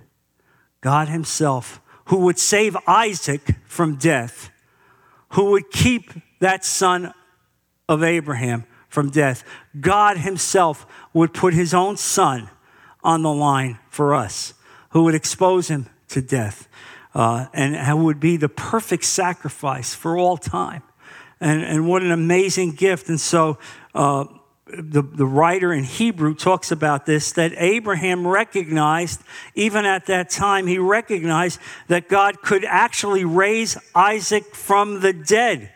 God 0.80 1.08
Himself, 1.08 1.80
who 2.06 2.18
would 2.18 2.38
save 2.38 2.76
Isaac 2.86 3.56
from 3.66 3.96
death, 3.96 4.50
who 5.30 5.50
would 5.50 5.70
keep 5.70 6.12
that 6.40 6.64
son 6.64 7.12
of 7.88 8.02
Abraham 8.02 8.64
from 8.88 9.10
death. 9.10 9.44
God 9.78 10.18
Himself 10.18 10.86
would 11.12 11.34
put 11.34 11.54
His 11.54 11.74
own 11.74 11.96
son 11.96 12.48
on 13.02 13.22
the 13.22 13.32
line 13.32 13.78
for 13.90 14.14
us, 14.14 14.54
who 14.90 15.04
would 15.04 15.14
expose 15.14 15.68
Him 15.68 15.86
to 16.08 16.22
death, 16.22 16.68
uh, 17.14 17.46
and 17.52 18.04
would 18.04 18.20
be 18.20 18.36
the 18.36 18.48
perfect 18.48 19.04
sacrifice 19.04 19.94
for 19.94 20.16
all 20.16 20.36
time. 20.36 20.82
And, 21.40 21.62
and 21.62 21.88
what 21.88 22.02
an 22.02 22.10
amazing 22.10 22.72
gift. 22.72 23.08
And 23.08 23.20
so, 23.20 23.58
uh, 23.94 24.24
the, 24.68 25.02
the 25.02 25.26
writer 25.26 25.72
in 25.72 25.84
Hebrew 25.84 26.34
talks 26.34 26.70
about 26.70 27.06
this 27.06 27.32
that 27.32 27.52
Abraham 27.56 28.26
recognized, 28.26 29.22
even 29.54 29.84
at 29.84 30.06
that 30.06 30.30
time, 30.30 30.66
he 30.66 30.78
recognized 30.78 31.60
that 31.88 32.08
God 32.08 32.42
could 32.42 32.64
actually 32.64 33.24
raise 33.24 33.78
Isaac 33.94 34.54
from 34.54 35.00
the 35.00 35.12
dead, 35.12 35.72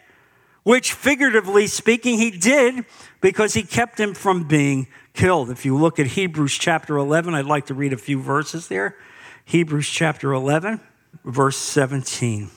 which 0.62 0.92
figuratively 0.92 1.66
speaking, 1.66 2.18
he 2.18 2.31
did 2.31 2.85
because 3.20 3.55
he 3.55 3.62
kept 3.62 3.98
him 3.98 4.14
from 4.14 4.44
being 4.44 4.88
killed. 5.14 5.50
If 5.50 5.64
you 5.64 5.76
look 5.76 5.98
at 5.98 6.09
Hebrews 6.09 6.59
chapter 6.59 6.96
11, 6.96 7.35
I'd 7.35 7.46
like 7.46 7.66
to 7.66 7.74
read 7.74 7.92
a 7.92 7.98
few 7.98 8.20
verses 8.20 8.68
there. 8.68 8.96
Hebrews 9.44 9.88
chapter 9.88 10.33
11, 10.33 10.81
verse 11.24 11.57
17. 11.57 12.50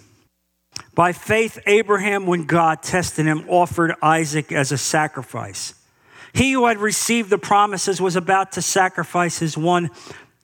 By 0.93 1.13
faith, 1.13 1.59
Abraham, 1.67 2.25
when 2.25 2.45
God 2.45 2.81
tested 2.81 3.25
him, 3.25 3.45
offered 3.49 3.93
Isaac 4.01 4.51
as 4.51 4.71
a 4.71 4.77
sacrifice. 4.77 5.73
He 6.35 6.51
who 6.51 6.65
had 6.65 6.79
received 6.79 7.29
the 7.29 7.37
promises 7.37 8.01
was 8.01 8.17
about 8.17 8.51
to 8.51 8.61
sacrifice 8.61 9.39
his 9.39 9.57
one 9.57 9.89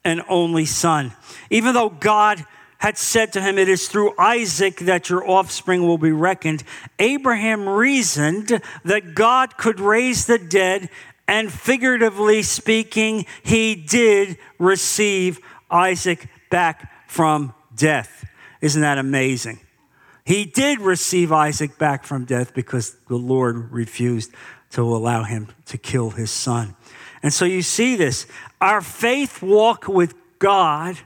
and 0.02 0.22
only 0.26 0.64
son. 0.64 1.12
Even 1.50 1.74
though 1.74 1.90
God 1.90 2.46
had 2.78 2.96
said 2.96 3.34
to 3.34 3.42
him, 3.42 3.58
It 3.58 3.68
is 3.68 3.88
through 3.88 4.14
Isaac 4.18 4.78
that 4.80 5.10
your 5.10 5.28
offspring 5.28 5.86
will 5.86 5.98
be 5.98 6.10
reckoned, 6.10 6.64
Abraham 6.98 7.68
reasoned 7.68 8.62
that 8.86 9.14
God 9.14 9.58
could 9.58 9.80
raise 9.80 10.24
the 10.24 10.38
dead, 10.38 10.88
and 11.28 11.52
figuratively 11.52 12.42
speaking, 12.42 13.26
he 13.42 13.74
did 13.74 14.38
receive 14.58 15.40
Isaac 15.70 16.26
back 16.50 16.90
from 17.06 17.52
death. 17.76 18.24
Isn't 18.62 18.80
that 18.80 18.96
amazing? 18.96 19.60
He 20.24 20.46
did 20.46 20.80
receive 20.80 21.32
Isaac 21.32 21.76
back 21.78 22.04
from 22.04 22.24
death 22.24 22.54
because 22.54 22.96
the 23.08 23.16
Lord 23.16 23.72
refused 23.72 24.32
to 24.72 24.82
allow 24.82 25.22
him 25.22 25.48
to 25.66 25.78
kill 25.78 26.10
his 26.10 26.30
son. 26.30 26.74
And 27.22 27.32
so 27.32 27.44
you 27.44 27.62
see 27.62 27.96
this. 27.96 28.26
Our 28.60 28.80
faith 28.80 29.42
walk 29.42 29.86
with 29.86 30.14
God 30.38 30.98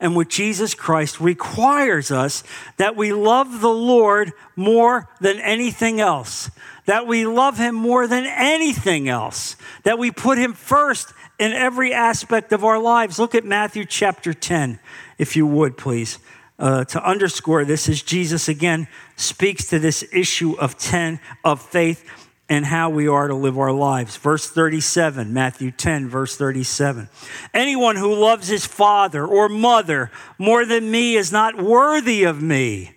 and 0.00 0.14
with 0.14 0.28
Jesus 0.28 0.74
Christ 0.74 1.20
requires 1.20 2.10
us 2.10 2.44
that 2.76 2.96
we 2.96 3.12
love 3.12 3.60
the 3.60 3.72
Lord 3.72 4.32
more 4.54 5.08
than 5.20 5.38
anything 5.40 6.00
else, 6.00 6.50
that 6.86 7.06
we 7.06 7.26
love 7.26 7.58
Him 7.58 7.74
more 7.74 8.06
than 8.06 8.26
anything 8.26 9.08
else, 9.08 9.56
that 9.84 9.98
we 9.98 10.10
put 10.10 10.36
Him 10.36 10.52
first 10.52 11.12
in 11.38 11.52
every 11.52 11.92
aspect 11.92 12.52
of 12.52 12.64
our 12.64 12.78
lives. 12.78 13.18
Look 13.18 13.34
at 13.34 13.44
Matthew 13.44 13.84
chapter 13.84 14.34
10, 14.34 14.78
if 15.18 15.36
you 15.36 15.46
would, 15.46 15.76
please. 15.76 16.18
Uh, 16.56 16.84
to 16.84 17.04
underscore 17.04 17.64
this, 17.64 17.88
as 17.88 18.00
Jesus 18.02 18.48
again 18.48 18.86
speaks 19.16 19.66
to 19.68 19.78
this 19.78 20.04
issue 20.12 20.52
of 20.58 20.78
10 20.78 21.18
of 21.44 21.60
faith 21.60 22.04
and 22.48 22.66
how 22.66 22.90
we 22.90 23.08
are 23.08 23.28
to 23.28 23.34
live 23.34 23.58
our 23.58 23.72
lives. 23.72 24.16
Verse 24.16 24.48
37, 24.48 25.32
Matthew 25.32 25.70
10, 25.70 26.08
verse 26.08 26.36
37. 26.36 27.08
Anyone 27.54 27.96
who 27.96 28.14
loves 28.14 28.48
his 28.48 28.66
father 28.66 29.26
or 29.26 29.48
mother 29.48 30.10
more 30.38 30.66
than 30.66 30.90
me 30.90 31.16
is 31.16 31.32
not 31.32 31.56
worthy 31.56 32.24
of 32.24 32.42
me. 32.42 32.94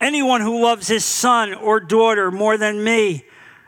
Anyone 0.00 0.42
who 0.42 0.62
loves 0.62 0.86
his 0.86 1.04
son 1.04 1.54
or 1.54 1.80
daughter 1.80 2.30
more 2.30 2.56
than 2.56 2.84
me 2.84 3.24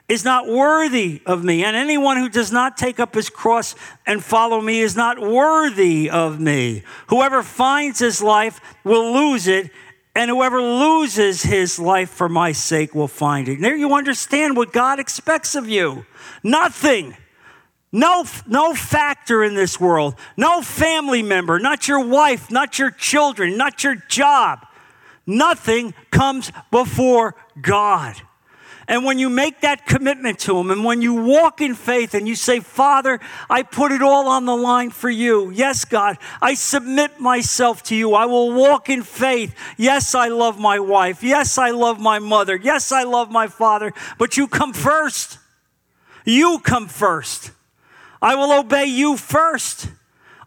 is 0.08 0.24
not 0.24 0.46
worthy 0.46 1.20
of 1.26 1.42
me. 1.42 1.64
And 1.64 1.74
anyone 1.74 2.16
who 2.16 2.28
does 2.28 2.52
not 2.52 2.76
take 2.76 3.00
up 3.00 3.14
his 3.14 3.28
cross 3.28 3.74
and 4.06 4.22
follow 4.22 4.60
me 4.60 4.80
is 4.80 4.94
not 4.94 5.18
worthy 5.18 6.08
of 6.08 6.38
me. 6.38 6.84
Whoever 7.08 7.42
finds 7.42 7.98
his 7.98 8.22
life 8.22 8.60
will 8.84 9.12
lose 9.12 9.48
it 9.48 9.70
and 10.16 10.30
whoever 10.30 10.62
loses 10.62 11.42
his 11.42 11.78
life 11.78 12.08
for 12.08 12.28
my 12.28 12.50
sake 12.50 12.94
will 12.94 13.06
find 13.06 13.48
it. 13.48 13.60
there 13.60 13.76
you 13.76 13.94
understand 13.94 14.56
what 14.56 14.72
God 14.72 14.98
expects 14.98 15.54
of 15.54 15.68
you. 15.68 16.06
Nothing. 16.42 17.16
No, 17.92 18.24
no 18.46 18.74
factor 18.74 19.44
in 19.44 19.54
this 19.54 19.78
world, 19.78 20.16
no 20.36 20.60
family 20.62 21.22
member, 21.22 21.58
not 21.58 21.86
your 21.86 22.04
wife, 22.04 22.50
not 22.50 22.78
your 22.78 22.90
children, 22.90 23.56
not 23.56 23.84
your 23.84 23.94
job. 23.94 24.66
Nothing 25.26 25.94
comes 26.10 26.50
before 26.70 27.34
God. 27.60 28.20
And 28.88 29.04
when 29.04 29.18
you 29.18 29.28
make 29.28 29.62
that 29.62 29.84
commitment 29.84 30.38
to 30.40 30.56
Him 30.58 30.70
and 30.70 30.84
when 30.84 31.02
you 31.02 31.14
walk 31.14 31.60
in 31.60 31.74
faith 31.74 32.14
and 32.14 32.28
you 32.28 32.36
say, 32.36 32.60
Father, 32.60 33.18
I 33.50 33.64
put 33.64 33.90
it 33.90 34.00
all 34.00 34.28
on 34.28 34.44
the 34.44 34.54
line 34.54 34.90
for 34.90 35.10
you. 35.10 35.50
Yes, 35.50 35.84
God, 35.84 36.18
I 36.40 36.54
submit 36.54 37.18
myself 37.18 37.82
to 37.84 37.96
you. 37.96 38.14
I 38.14 38.26
will 38.26 38.52
walk 38.52 38.88
in 38.88 39.02
faith. 39.02 39.56
Yes, 39.76 40.14
I 40.14 40.28
love 40.28 40.60
my 40.60 40.78
wife. 40.78 41.24
Yes, 41.24 41.58
I 41.58 41.70
love 41.70 41.98
my 41.98 42.20
mother. 42.20 42.54
Yes, 42.54 42.92
I 42.92 43.02
love 43.02 43.30
my 43.30 43.48
father. 43.48 43.92
But 44.18 44.36
you 44.36 44.46
come 44.46 44.72
first. 44.72 45.38
You 46.24 46.60
come 46.60 46.86
first. 46.86 47.50
I 48.22 48.36
will 48.36 48.52
obey 48.52 48.86
you 48.86 49.16
first. 49.16 49.88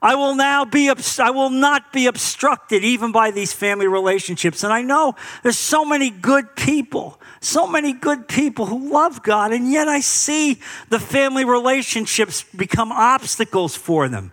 I 0.02 0.16
will 0.16 0.36
now 0.36 0.64
be, 0.64 0.90
I 0.90 1.30
will 1.32 1.50
not 1.50 1.92
be 1.92 2.08
obstructed 2.08 2.86
even 2.86 3.12
by 3.12 3.32
these 3.32 3.52
family 3.52 3.88
relationships. 3.88 4.64
And 4.64 4.72
I 4.72 4.82
know 4.82 5.16
there's 5.44 5.58
so 5.58 5.84
many 5.84 6.10
good 6.10 6.56
people, 6.56 7.20
so 7.42 7.68
many 7.68 7.92
good 7.92 8.28
people 8.28 8.66
who 8.66 8.92
love 8.92 9.22
God, 9.24 9.52
and 9.52 9.70
yet 9.70 9.90
I 9.90 10.00
see 10.00 10.62
the 10.88 11.00
family 11.00 11.44
relationships 11.44 12.44
become 12.56 12.94
obstacles 12.94 13.76
for 13.76 14.08
them. 14.08 14.32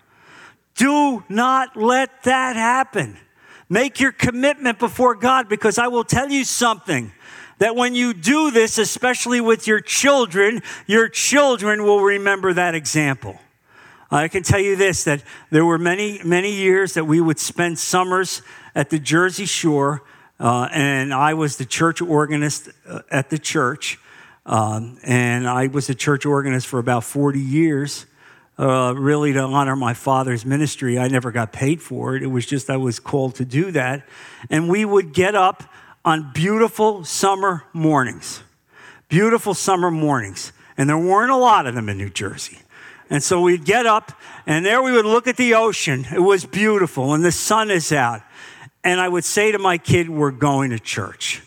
Do 0.77 1.25
not 1.29 1.77
let 1.77 2.23
that 2.25 2.55
happen. 2.55 3.19
Make 3.69 3.99
your 3.99 4.13
commitment 4.13 4.79
before 4.79 5.17
God 5.17 5.49
because 5.49 5.79
I 5.79 5.89
will 5.89 6.05
tell 6.05 6.31
you 6.31 6.45
something 6.45 7.11
that 7.59 7.75
when 7.75 7.95
you 7.95 8.15
do 8.15 8.53
this, 8.53 8.79
especially 8.79 9.41
with 9.41 9.67
your 9.67 9.81
children, 9.81 10.63
your 10.87 11.09
children 11.09 11.83
will 11.83 12.03
remember 12.03 12.53
that 12.53 12.77
example. 12.77 13.41
I 14.11 14.29
can 14.29 14.43
tell 14.43 14.61
you 14.61 14.77
this 14.77 15.05
that 15.05 15.23
there 15.51 15.65
were 15.65 15.79
many, 15.79 16.21
many 16.25 16.53
years 16.53 16.95
that 16.95 17.05
we 17.05 17.21
would 17.21 17.39
spend 17.39 17.79
summers 17.79 18.43
at 18.75 18.91
the 18.91 18.99
Jersey 18.99 19.47
Shore, 19.47 20.03
uh, 20.39 20.69
and 20.73 21.13
I 21.13 21.35
was 21.35 21.57
the 21.57 21.65
church 21.65 22.01
organist 22.01 22.69
uh, 22.89 23.01
at 23.11 23.31
the 23.31 23.39
church. 23.39 23.99
Um, 24.45 24.99
and 25.03 25.49
I 25.49 25.67
was 25.67 25.91
a 25.91 25.95
church 25.95 26.25
organist 26.25 26.69
for 26.69 26.79
about 26.79 27.03
40 27.03 27.41
years, 27.41 28.07
uh, 28.59 28.95
really 28.97 29.33
to 29.33 29.41
honor 29.41 29.75
my 29.75 29.93
father's 29.93 30.47
ministry. 30.47 31.01
I 31.01 31.09
never 31.09 31.33
got 31.33 31.53
paid 31.53 31.83
for 31.83 32.15
it, 32.15 32.23
it 32.23 32.29
was 32.29 32.47
just 32.47 32.71
I 32.71 32.77
was 32.77 33.01
called 33.01 33.35
to 33.37 33.45
do 33.45 33.73
that. 33.73 34.07
And 34.49 34.69
we 34.69 34.85
would 34.85 35.13
get 35.13 35.35
up 35.35 35.65
on 36.05 36.31
beautiful 36.33 37.03
summer 37.03 37.65
mornings, 37.73 38.45
beautiful 39.09 39.53
summer 39.53 39.91
mornings. 39.91 40.53
And 40.79 40.89
there 40.89 40.99
weren't 40.99 41.33
a 41.33 41.37
lot 41.37 41.67
of 41.67 41.75
them 41.75 41.89
in 41.89 41.99
New 41.99 42.11
Jersey. 42.11 42.59
And 43.09 43.23
so 43.23 43.41
we'd 43.41 43.65
get 43.65 43.87
up, 43.87 44.13
and 44.47 44.67
there 44.67 44.83
we 44.83 44.93
would 44.93 45.05
look 45.05 45.27
at 45.27 45.37
the 45.37 45.55
ocean. 45.55 46.07
It 46.13 46.21
was 46.21 46.45
beautiful, 46.45 47.15
and 47.15 47.25
the 47.25 47.33
sun 47.33 47.71
is 47.71 47.93
out. 47.93 48.23
And 48.83 49.01
I 49.01 49.09
would 49.09 49.25
say 49.25 49.53
to 49.53 49.59
my 49.59 49.79
kid, 49.79 50.09
We're 50.09 50.33
going 50.33 50.71
to 50.71 50.79
church. 50.79 51.43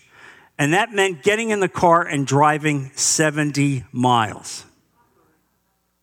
And 0.58 0.74
that 0.74 0.92
meant 0.92 1.24
getting 1.24 1.52
in 1.52 1.60
the 1.60 1.70
car 1.70 2.06
and 2.06 2.28
driving 2.28 2.92
70 2.96 3.86
miles. 3.92 4.66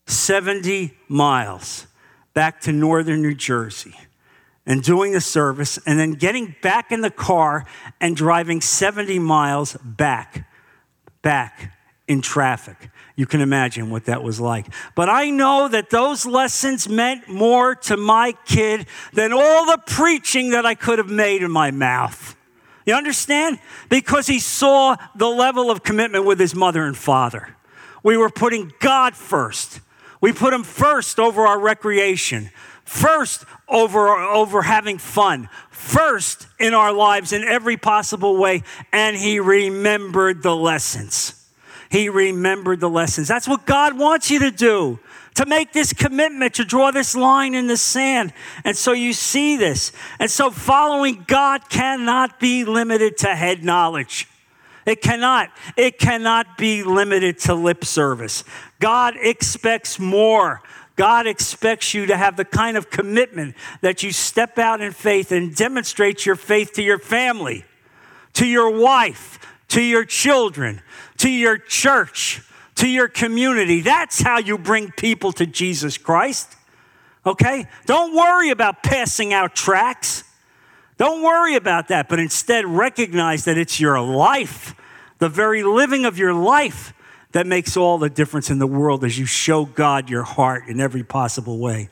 70 0.07 0.95
miles 1.09 1.87
back 2.33 2.61
to 2.63 2.73
northern 2.73 3.23
New 3.23 3.35
Jersey 3.35 3.95
and 4.65 4.83
doing 4.83 5.13
the 5.13 5.21
service, 5.21 5.79
and 5.87 5.99
then 5.99 6.13
getting 6.13 6.57
back 6.61 6.91
in 6.91 7.01
the 7.01 7.11
car 7.11 7.65
and 8.01 8.17
driving 8.17 8.61
70 8.61 9.19
miles 9.21 9.77
back, 9.85 10.49
back 11.23 11.76
in 12.09 12.23
traffic. 12.23 12.91
You 13.17 13.27
can 13.27 13.41
imagine 13.41 13.91
what 13.91 14.05
that 14.05 14.23
was 14.23 14.39
like. 14.41 14.67
But 14.95 15.09
I 15.09 15.31
know 15.31 15.69
that 15.69 15.91
those 15.91 16.27
lessons 16.27 16.89
meant 16.89 17.29
more 17.29 17.75
to 17.75 17.97
my 17.97 18.35
kid 18.45 18.87
than 19.13 19.33
all 19.33 19.67
the 19.67 19.83
preaching 19.87 20.51
that 20.51 20.67
I 20.67 20.75
could 20.75 20.99
have 20.99 21.11
made 21.11 21.43
in 21.43 21.51
my 21.51 21.71
mouth. 21.71 22.37
You 22.85 22.95
understand? 22.95 23.59
Because 23.89 24.27
he 24.27 24.39
saw 24.39 24.97
the 25.15 25.29
level 25.29 25.71
of 25.71 25.83
commitment 25.83 26.25
with 26.25 26.39
his 26.39 26.55
mother 26.55 26.85
and 26.85 26.97
father. 26.97 27.57
We 28.03 28.17
were 28.17 28.31
putting 28.31 28.73
God 28.79 29.17
first. 29.17 29.81
We 30.21 30.33
put 30.33 30.53
him 30.53 30.63
first 30.63 31.19
over 31.19 31.47
our 31.47 31.59
recreation, 31.59 32.51
first 32.85 33.45
over, 33.67 34.09
over 34.09 34.63
having 34.63 34.99
fun, 34.99 35.49
first 35.71 36.47
in 36.61 36.75
our 36.75 36.93
lives 36.93 37.33
in 37.33 37.43
every 37.43 37.77
possible 37.77 38.37
way. 38.37 38.63
And 38.93 39.17
he 39.17 39.41
remembered 39.41 40.43
the 40.43 40.55
lessons. 40.55 41.46
He 41.91 42.09
remembered 42.09 42.81
the 42.81 42.91
lessons. 42.91 43.29
That's 43.29 43.49
what 43.49 43.67
God 43.67 43.99
wants 43.99 44.31
you 44.31 44.39
to 44.41 44.51
do 44.51 44.99
to 45.37 45.45
make 45.45 45.73
this 45.73 45.93
commitment, 45.93 46.55
to 46.55 46.65
draw 46.65 46.91
this 46.91 47.15
line 47.15 47.55
in 47.55 47.67
the 47.67 47.77
sand. 47.77 48.33
And 48.65 48.77
so 48.77 48.93
you 48.93 49.13
see 49.13 49.57
this. 49.57 49.93
And 50.19 50.31
so 50.31 50.51
following 50.51 51.25
God 51.29 51.69
cannot 51.69 52.41
be 52.41 52.65
limited 52.65 53.19
to 53.19 53.35
head 53.35 53.63
knowledge. 53.63 54.29
It 54.87 55.03
cannot. 55.03 55.51
It 55.77 55.99
cannot 55.99 56.57
be 56.57 56.83
limited 56.83 57.39
to 57.41 57.55
lip 57.55 57.85
service. 57.85 58.45
God 58.81 59.15
expects 59.21 59.99
more. 59.99 60.63
God 60.95 61.27
expects 61.27 61.93
you 61.93 62.07
to 62.07 62.17
have 62.17 62.37
the 62.37 62.45
kind 62.45 62.77
of 62.79 62.89
commitment 62.89 63.57
that 63.83 64.03
you 64.03 64.13
step 64.13 64.59
out 64.59 64.81
in 64.81 64.93
faith 64.93 65.33
and 65.33 65.55
demonstrate 65.55 66.25
your 66.25 66.37
faith 66.37 66.73
to 66.75 66.83
your 66.83 66.99
family, 66.99 67.67
to 68.33 68.47
your 68.47 68.71
wife, 68.71 69.39
to 69.69 69.83
your 69.83 70.05
children, 70.05 70.81
to 71.19 71.29
your 71.29 71.59
church, 71.59 72.43
to 72.77 72.89
your 72.89 73.09
community. 73.09 73.81
That's 73.81 74.21
how 74.21 74.39
you 74.39 74.59
bring 74.59 74.91
people 74.91 75.33
to 75.33 75.47
Jesus 75.47 75.99
Christ. 75.99 76.55
Okay? 77.25 77.67
Don't 77.87 78.15
worry 78.15 78.51
about 78.51 78.83
passing 78.83 79.33
out 79.33 79.55
tracts. 79.55 80.25
Don't 80.99 81.23
worry 81.23 81.57
about 81.57 81.89
that, 81.89 82.09
but 82.09 82.19
instead 82.19 82.65
recognize 82.65 83.45
that 83.45 83.59
it's 83.59 83.79
your 83.79 84.01
life, 84.01 84.75
the 85.19 85.29
very 85.29 85.63
living 85.63 86.05
of 86.05 86.17
your 86.17 86.33
life, 86.33 86.95
that 87.33 87.47
makes 87.47 87.77
all 87.77 87.99
the 87.99 88.09
difference 88.09 88.49
in 88.49 88.59
the 88.59 88.67
world 88.67 89.05
as 89.05 89.19
you 89.19 89.27
show 89.27 89.67
God 89.67 90.09
your 90.09 90.23
heart 90.23 90.69
in 90.69 90.81
every 90.81 91.03
possible 91.03 91.59
way. 91.59 91.91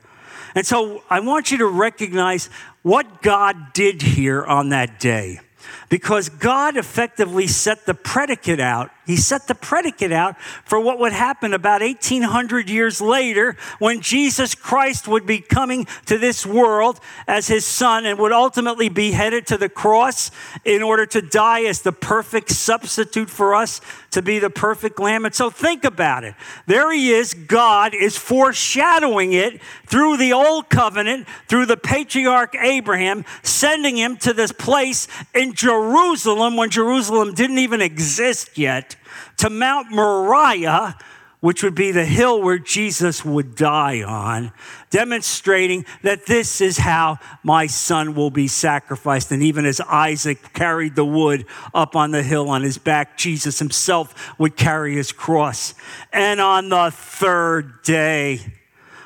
And 0.54 0.66
so 0.66 1.02
I 1.10 1.20
want 1.20 1.50
you 1.50 1.58
to 1.58 1.66
recognize 1.66 2.48
what 2.82 3.20
God 3.20 3.72
did 3.74 4.00
here 4.00 4.42
on 4.42 4.70
that 4.70 5.00
day 5.00 5.40
because 5.88 6.28
God 6.28 6.76
effectively 6.76 7.46
set 7.46 7.86
the 7.86 7.94
predicate 7.94 8.60
out. 8.60 8.90
He 9.06 9.16
set 9.16 9.48
the 9.48 9.54
predicate 9.54 10.12
out 10.12 10.40
for 10.64 10.80
what 10.80 10.98
would 10.98 11.12
happen 11.12 11.52
about 11.52 11.82
1800 11.82 12.70
years 12.70 13.00
later 13.00 13.56
when 13.78 14.00
Jesus 14.00 14.54
Christ 14.54 15.06
would 15.06 15.26
be 15.26 15.40
coming 15.40 15.86
to 16.06 16.18
this 16.18 16.46
world 16.46 17.00
as 17.26 17.48
his 17.48 17.66
son 17.66 18.06
and 18.06 18.18
would 18.18 18.32
ultimately 18.32 18.88
be 18.88 19.12
headed 19.12 19.46
to 19.48 19.58
the 19.58 19.68
cross 19.68 20.30
in 20.64 20.82
order 20.82 21.04
to 21.06 21.20
die 21.20 21.64
as 21.64 21.82
the 21.82 21.92
perfect 21.92 22.50
substitute 22.50 23.28
for 23.28 23.54
us 23.54 23.80
to 24.10 24.22
be 24.22 24.38
the 24.38 24.50
perfect 24.50 24.98
lamb. 24.98 25.24
And 25.24 25.34
so 25.34 25.50
think 25.50 25.84
about 25.84 26.24
it. 26.24 26.34
There 26.66 26.92
he 26.92 27.10
is. 27.10 27.34
God 27.34 27.94
is 27.94 28.16
foreshadowing 28.16 29.32
it 29.32 29.60
through 29.86 30.16
the 30.16 30.32
old 30.32 30.70
covenant, 30.70 31.26
through 31.48 31.66
the 31.66 31.76
patriarch 31.76 32.54
Abraham, 32.58 33.24
sending 33.42 33.96
him 33.96 34.16
to 34.18 34.32
this 34.32 34.52
place 34.52 35.08
in 35.34 35.54
Jerusalem 35.54 36.56
when 36.56 36.70
Jerusalem 36.70 37.34
didn't 37.34 37.58
even 37.58 37.80
exist 37.80 38.56
yet, 38.56 38.93
to 39.38 39.50
Mount 39.50 39.90
Moriah 39.90 40.96
which 41.44 41.62
would 41.62 41.74
be 41.74 41.92
the 41.92 42.06
hill 42.06 42.40
where 42.40 42.58
Jesus 42.58 43.22
would 43.22 43.54
die 43.54 44.02
on, 44.02 44.50
demonstrating 44.88 45.84
that 46.00 46.24
this 46.24 46.62
is 46.62 46.78
how 46.78 47.18
my 47.42 47.66
son 47.66 48.14
will 48.14 48.30
be 48.30 48.48
sacrificed. 48.48 49.30
And 49.30 49.42
even 49.42 49.66
as 49.66 49.78
Isaac 49.78 50.54
carried 50.54 50.94
the 50.94 51.04
wood 51.04 51.44
up 51.74 51.96
on 51.96 52.12
the 52.12 52.22
hill 52.22 52.48
on 52.48 52.62
his 52.62 52.78
back, 52.78 53.18
Jesus 53.18 53.58
himself 53.58 54.32
would 54.38 54.56
carry 54.56 54.94
his 54.94 55.12
cross. 55.12 55.74
And 56.14 56.40
on 56.40 56.70
the 56.70 56.90
third 56.90 57.82
day, 57.82 58.40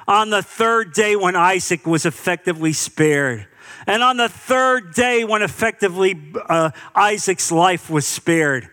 on 0.06 0.30
the 0.30 0.44
third 0.44 0.92
day 0.92 1.16
when 1.16 1.34
Isaac 1.34 1.88
was 1.88 2.06
effectively 2.06 2.72
spared, 2.72 3.48
and 3.84 4.00
on 4.00 4.16
the 4.16 4.28
third 4.28 4.94
day 4.94 5.24
when 5.24 5.42
effectively 5.42 6.32
uh, 6.48 6.70
Isaac's 6.94 7.50
life 7.50 7.90
was 7.90 8.06
spared, 8.06 8.70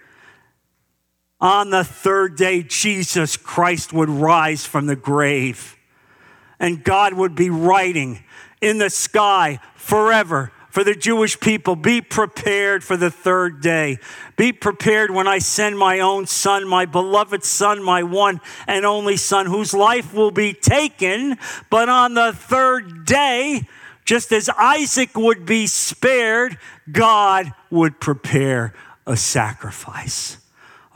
on 1.45 1.69
the 1.69 1.84
third 1.84 2.36
day, 2.36 2.63
Jesus 2.63 3.38
Christ 3.38 3.93
would 3.93 4.10
rise 4.10 4.65
from 4.65 4.88
the 4.88 4.95
grave 4.95 5.77
and 6.60 6.84
God 6.84 7.13
would 7.13 7.36
be 7.36 7.49
writing 7.49 8.23
in 8.62 8.79
the 8.79 8.89
sky 8.89 9.60
forever 9.75 10.51
for 10.69 10.84
the 10.84 10.95
Jewish 10.95 11.39
people 11.39 11.75
be 11.75 12.01
prepared 12.01 12.84
for 12.84 12.97
the 12.97 13.12
third 13.12 13.62
day. 13.62 13.97
Be 14.36 14.51
prepared 14.51 15.12
when 15.12 15.27
I 15.27 15.38
send 15.38 15.77
my 15.77 15.99
own 15.99 16.25
son, 16.25 16.67
my 16.67 16.86
beloved 16.86 17.45
son, 17.45 17.81
my 17.81 18.03
one 18.03 18.41
and 18.67 18.86
only 18.86 19.15
son, 19.15 19.45
whose 19.45 19.73
life 19.73 20.13
will 20.13 20.31
be 20.31 20.51
taken. 20.51 21.38
But 21.69 21.88
on 21.88 22.13
the 22.15 22.34
third 22.34 23.05
day, 23.05 23.67
just 24.03 24.34
as 24.34 24.49
Isaac 24.49 25.15
would 25.15 25.45
be 25.45 25.65
spared, 25.67 26.58
God 26.91 27.53
would 27.69 28.01
prepare 28.01 28.73
a 29.08 29.15
sacrifice. 29.15 30.44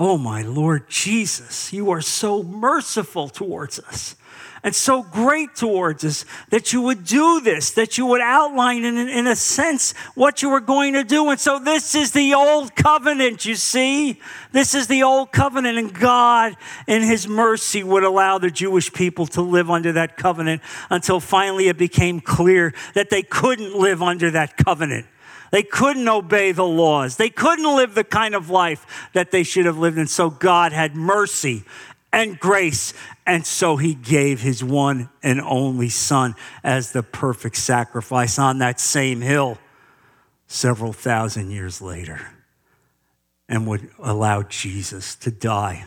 Oh, 0.01 0.17
my 0.17 0.43
Lord 0.43 0.89
Jesus, 0.89 1.73
you 1.73 1.91
are 1.91 1.99
so 1.99 2.41
merciful 2.41 3.27
towards 3.27 3.79
us 3.79 4.15
and 4.63 4.73
so 4.73 5.03
great 5.03 5.55
towards 5.55 6.05
us 6.05 6.25
that 6.51 6.71
you 6.71 6.81
would 6.81 7.03
do 7.03 7.41
this, 7.41 7.71
that 7.71 7.97
you 7.97 8.05
would 8.05 8.21
outline 8.21 8.85
in, 8.85 8.97
in 8.97 9.27
a 9.27 9.35
sense 9.35 9.91
what 10.15 10.41
you 10.41 10.49
were 10.49 10.61
going 10.61 10.93
to 10.93 11.03
do. 11.03 11.29
And 11.29 11.39
so 11.39 11.59
this 11.59 11.95
is 11.95 12.11
the 12.13 12.33
old 12.33 12.75
covenant, 12.75 13.45
you 13.45 13.55
see? 13.55 14.21
This 14.53 14.73
is 14.73 14.87
the 14.87 15.03
old 15.03 15.33
covenant, 15.33 15.77
and 15.77 15.93
God, 15.93 16.55
in 16.87 17.01
His 17.01 17.27
mercy, 17.27 17.83
would 17.83 18.03
allow 18.03 18.37
the 18.37 18.51
Jewish 18.51 18.93
people 18.93 19.27
to 19.27 19.41
live 19.41 19.69
under 19.69 19.91
that 19.93 20.15
covenant 20.15 20.61
until 20.89 21.19
finally 21.19 21.67
it 21.67 21.77
became 21.77 22.21
clear 22.21 22.73
that 22.93 23.09
they 23.09 23.21
couldn't 23.21 23.75
live 23.75 24.01
under 24.01 24.31
that 24.31 24.55
covenant. 24.55 25.07
They 25.51 25.63
couldn't 25.63 26.07
obey 26.07 26.51
the 26.51 26.65
laws. 26.65 27.17
They 27.17 27.29
couldn't 27.29 27.75
live 27.75 27.95
the 27.95 28.03
kind 28.03 28.35
of 28.35 28.49
life 28.49 29.09
that 29.13 29.31
they 29.31 29.43
should 29.43 29.65
have 29.65 29.77
lived. 29.77 29.97
And 29.97 30.09
so 30.09 30.29
God 30.29 30.71
had 30.71 30.95
mercy 30.95 31.63
and 32.11 32.39
grace. 32.39 32.93
And 33.25 33.45
so 33.45 33.77
he 33.77 33.93
gave 33.93 34.41
his 34.41 34.63
one 34.63 35.09
and 35.23 35.41
only 35.41 35.89
son 35.89 36.35
as 36.63 36.91
the 36.91 37.03
perfect 37.03 37.55
sacrifice 37.57 38.39
on 38.39 38.59
that 38.59 38.79
same 38.79 39.21
hill 39.21 39.57
several 40.47 40.93
thousand 40.93 41.51
years 41.51 41.81
later 41.81 42.19
and 43.47 43.67
would 43.67 43.89
allow 43.99 44.43
Jesus 44.43 45.15
to 45.15 45.31
die 45.31 45.85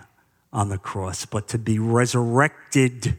on 0.53 0.69
the 0.69 0.79
cross, 0.79 1.25
but 1.25 1.49
to 1.49 1.59
be 1.59 1.79
resurrected 1.79 3.17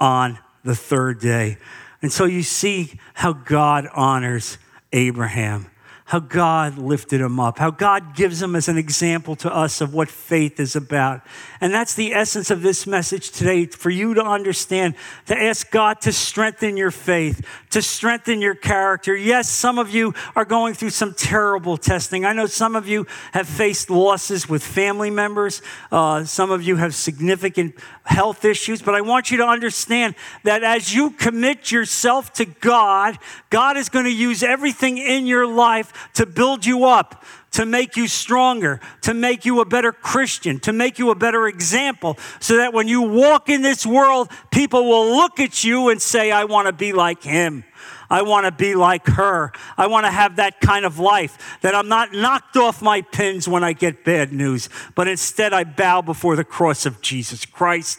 on 0.00 0.38
the 0.64 0.74
third 0.74 1.20
day. 1.20 1.58
And 2.02 2.12
so 2.12 2.24
you 2.24 2.42
see 2.42 2.98
how 3.14 3.32
God 3.32 3.88
honors 3.94 4.58
Abraham, 4.92 5.66
how 6.06 6.20
God 6.20 6.78
lifted 6.78 7.20
him 7.20 7.40
up, 7.40 7.58
how 7.58 7.72
God 7.72 8.14
gives 8.14 8.40
him 8.40 8.54
as 8.54 8.68
an 8.68 8.78
example 8.78 9.34
to 9.36 9.52
us 9.52 9.80
of 9.80 9.92
what 9.92 10.08
faith 10.08 10.60
is 10.60 10.76
about. 10.76 11.20
And 11.60 11.74
that's 11.74 11.94
the 11.94 12.14
essence 12.14 12.48
of 12.48 12.62
this 12.62 12.86
message 12.86 13.32
today 13.32 13.66
for 13.66 13.90
you 13.90 14.14
to 14.14 14.22
understand, 14.22 14.94
to 15.26 15.36
ask 15.36 15.68
God 15.68 16.00
to 16.02 16.12
strengthen 16.12 16.76
your 16.76 16.92
faith, 16.92 17.44
to 17.70 17.82
strengthen 17.82 18.40
your 18.40 18.54
character. 18.54 19.16
Yes, 19.16 19.48
some 19.48 19.80
of 19.80 19.92
you 19.92 20.14
are 20.36 20.44
going 20.44 20.74
through 20.74 20.90
some 20.90 21.12
terrible 21.12 21.76
testing. 21.76 22.24
I 22.24 22.32
know 22.32 22.46
some 22.46 22.76
of 22.76 22.86
you 22.86 23.08
have 23.32 23.48
faced 23.48 23.90
losses 23.90 24.48
with 24.48 24.62
family 24.62 25.10
members, 25.10 25.60
uh, 25.90 26.22
some 26.22 26.52
of 26.52 26.62
you 26.62 26.76
have 26.76 26.94
significant 26.94 27.74
health 28.04 28.44
issues, 28.44 28.80
but 28.80 28.94
I 28.94 29.00
want 29.00 29.32
you 29.32 29.38
to 29.38 29.44
understand 29.44 30.14
that 30.44 30.62
as 30.62 30.94
you 30.94 31.10
commit 31.10 31.72
yourself 31.72 32.32
to 32.34 32.44
God, 32.44 33.18
God 33.50 33.76
is 33.76 33.88
going 33.88 34.04
to 34.04 34.14
use 34.14 34.44
everything 34.44 34.98
in 34.98 35.26
your 35.26 35.48
life 35.48 35.92
to 36.14 36.26
build 36.26 36.66
you 36.66 36.84
up, 36.84 37.24
to 37.52 37.64
make 37.64 37.96
you 37.96 38.06
stronger, 38.06 38.80
to 39.02 39.14
make 39.14 39.44
you 39.44 39.60
a 39.60 39.64
better 39.64 39.92
Christian, 39.92 40.60
to 40.60 40.72
make 40.72 40.98
you 40.98 41.10
a 41.10 41.14
better 41.14 41.46
example, 41.46 42.18
so 42.40 42.56
that 42.56 42.72
when 42.72 42.88
you 42.88 43.02
walk 43.02 43.48
in 43.48 43.62
this 43.62 43.86
world, 43.86 44.30
people 44.50 44.84
will 44.84 45.16
look 45.16 45.40
at 45.40 45.64
you 45.64 45.88
and 45.88 46.00
say, 46.00 46.30
I 46.30 46.44
want 46.44 46.66
to 46.66 46.72
be 46.72 46.92
like 46.92 47.22
him. 47.22 47.64
I 48.08 48.22
want 48.22 48.46
to 48.46 48.52
be 48.52 48.74
like 48.74 49.06
her. 49.06 49.52
I 49.76 49.86
want 49.86 50.06
to 50.06 50.12
have 50.12 50.36
that 50.36 50.60
kind 50.60 50.84
of 50.84 50.98
life 50.98 51.58
that 51.62 51.74
I'm 51.74 51.88
not 51.88 52.12
knocked 52.12 52.56
off 52.56 52.80
my 52.82 53.02
pins 53.02 53.48
when 53.48 53.64
I 53.64 53.72
get 53.72 54.04
bad 54.04 54.32
news, 54.32 54.68
but 54.94 55.08
instead 55.08 55.52
I 55.52 55.64
bow 55.64 56.02
before 56.02 56.36
the 56.36 56.44
cross 56.44 56.86
of 56.86 57.00
Jesus 57.00 57.44
Christ. 57.46 57.98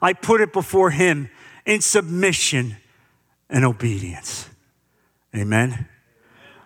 I 0.00 0.12
put 0.12 0.40
it 0.40 0.52
before 0.52 0.90
Him 0.90 1.30
in 1.64 1.80
submission 1.80 2.76
and 3.48 3.64
obedience. 3.64 4.48
Amen. 5.34 5.88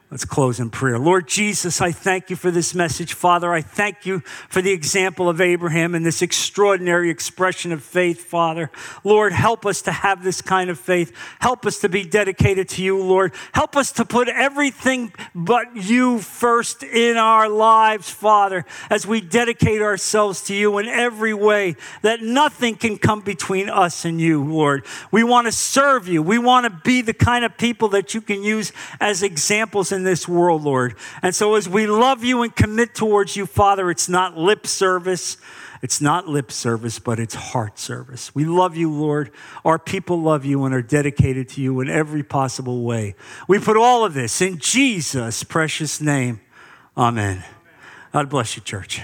Let's 0.09 0.25
close 0.25 0.61
in 0.61 0.71
prayer. 0.71 1.01
Lord 1.01 1.27
Jesus, 1.27 1.81
I 1.81 1.91
thank 1.91 2.31
you 2.31 2.37
for 2.37 2.53
this 2.53 2.77
message. 2.77 3.13
Father, 3.13 3.53
I 3.53 3.61
thank 3.61 4.07
you 4.07 4.21
for 4.49 4.63
the 4.63 4.71
example 4.71 5.29
of 5.29 5.41
Abraham 5.41 5.97
and 5.97 6.07
this 6.07 6.23
extraordinary 6.23 7.11
expression 7.11 7.73
of 7.73 7.83
faith, 7.83 8.23
Father. 8.23 8.71
Lord, 9.03 9.33
help 9.33 9.67
us 9.67 9.83
to 9.83 9.91
have 9.91 10.23
this 10.23 10.41
kind 10.41 10.71
of 10.71 10.79
faith. 10.79 11.13
Help 11.41 11.67
us 11.67 11.81
to 11.81 11.89
be 11.89 12.05
dedicated 12.05 12.69
to 12.69 12.85
you, 12.85 13.03
Lord. 13.03 13.35
Help 13.53 13.77
us 13.77 13.91
to 13.93 14.05
put 14.05 14.29
everything 14.29 15.13
but 15.35 15.75
you 15.75 16.21
first 16.21 16.85
in 16.85 17.17
our 17.17 17.49
lives, 17.49 18.09
Father, 18.09 18.65
as 18.89 19.09
we 19.09 19.21
dedicate 19.21 19.83
ourselves 19.83 20.41
to 20.45 20.55
you 20.55 20.79
in 20.79 20.87
every 20.87 21.35
way, 21.35 21.75
that 22.03 22.23
nothing 22.23 22.77
can 22.77 22.97
come 22.97 23.23
between 23.23 23.69
us 23.69 24.05
and 24.05 24.21
you, 24.21 24.45
Lord. 24.45 24.87
We 25.11 25.25
want 25.25 25.49
to 25.49 25.53
serve 25.53 26.07
you. 26.07 26.23
We 26.23 26.39
want 26.39 26.63
to 26.63 26.71
be 26.71 27.03
the 27.03 27.13
kind 27.13 27.45
of 27.45 27.59
people 27.59 27.89
that 27.89 28.15
you 28.15 28.21
can 28.21 28.45
use 28.45 28.73
as 29.01 29.25
examples 29.25 29.96
in 29.97 30.05
this 30.05 30.29
world, 30.29 30.63
Lord. 30.63 30.95
And 31.23 31.35
so 31.35 31.57
as 31.57 31.69
we 31.69 31.87
love 31.87 32.23
you 32.23 32.43
and 32.43 32.55
commit 32.55 32.95
towards 32.95 33.35
you, 33.35 33.47
Father, 33.47 33.91
it's 33.91 34.09
not 34.09 34.37
lip 34.37 34.67
service. 34.67 35.37
It's 35.83 36.01
not 36.01 36.29
lip 36.29 36.53
service, 36.53 36.99
but 36.99 37.19
it's 37.19 37.35
heart 37.35 37.79
service. 37.79 38.35
We 38.35 38.45
love 38.45 38.77
you, 38.77 38.91
Lord. 38.91 39.31
Our 39.65 39.79
people 39.79 40.21
love 40.21 40.45
you 40.45 40.65
and 40.65 40.75
are 40.75 40.83
dedicated 40.83 41.49
to 41.51 41.61
you 41.61 41.81
in 41.81 41.91
every 41.91 42.23
possible 42.23 42.83
way. 42.83 43.15
We 43.49 43.59
put 43.59 43.77
all 43.77 44.05
of 44.05 44.15
this 44.15 44.41
in 44.41 44.59
Jesus' 44.59 45.43
precious 45.43 46.01
name. 46.01 46.41
Amen. 46.97 47.45
God 48.13 48.31
bless 48.31 48.57
you, 48.57 48.63
church. 48.63 49.03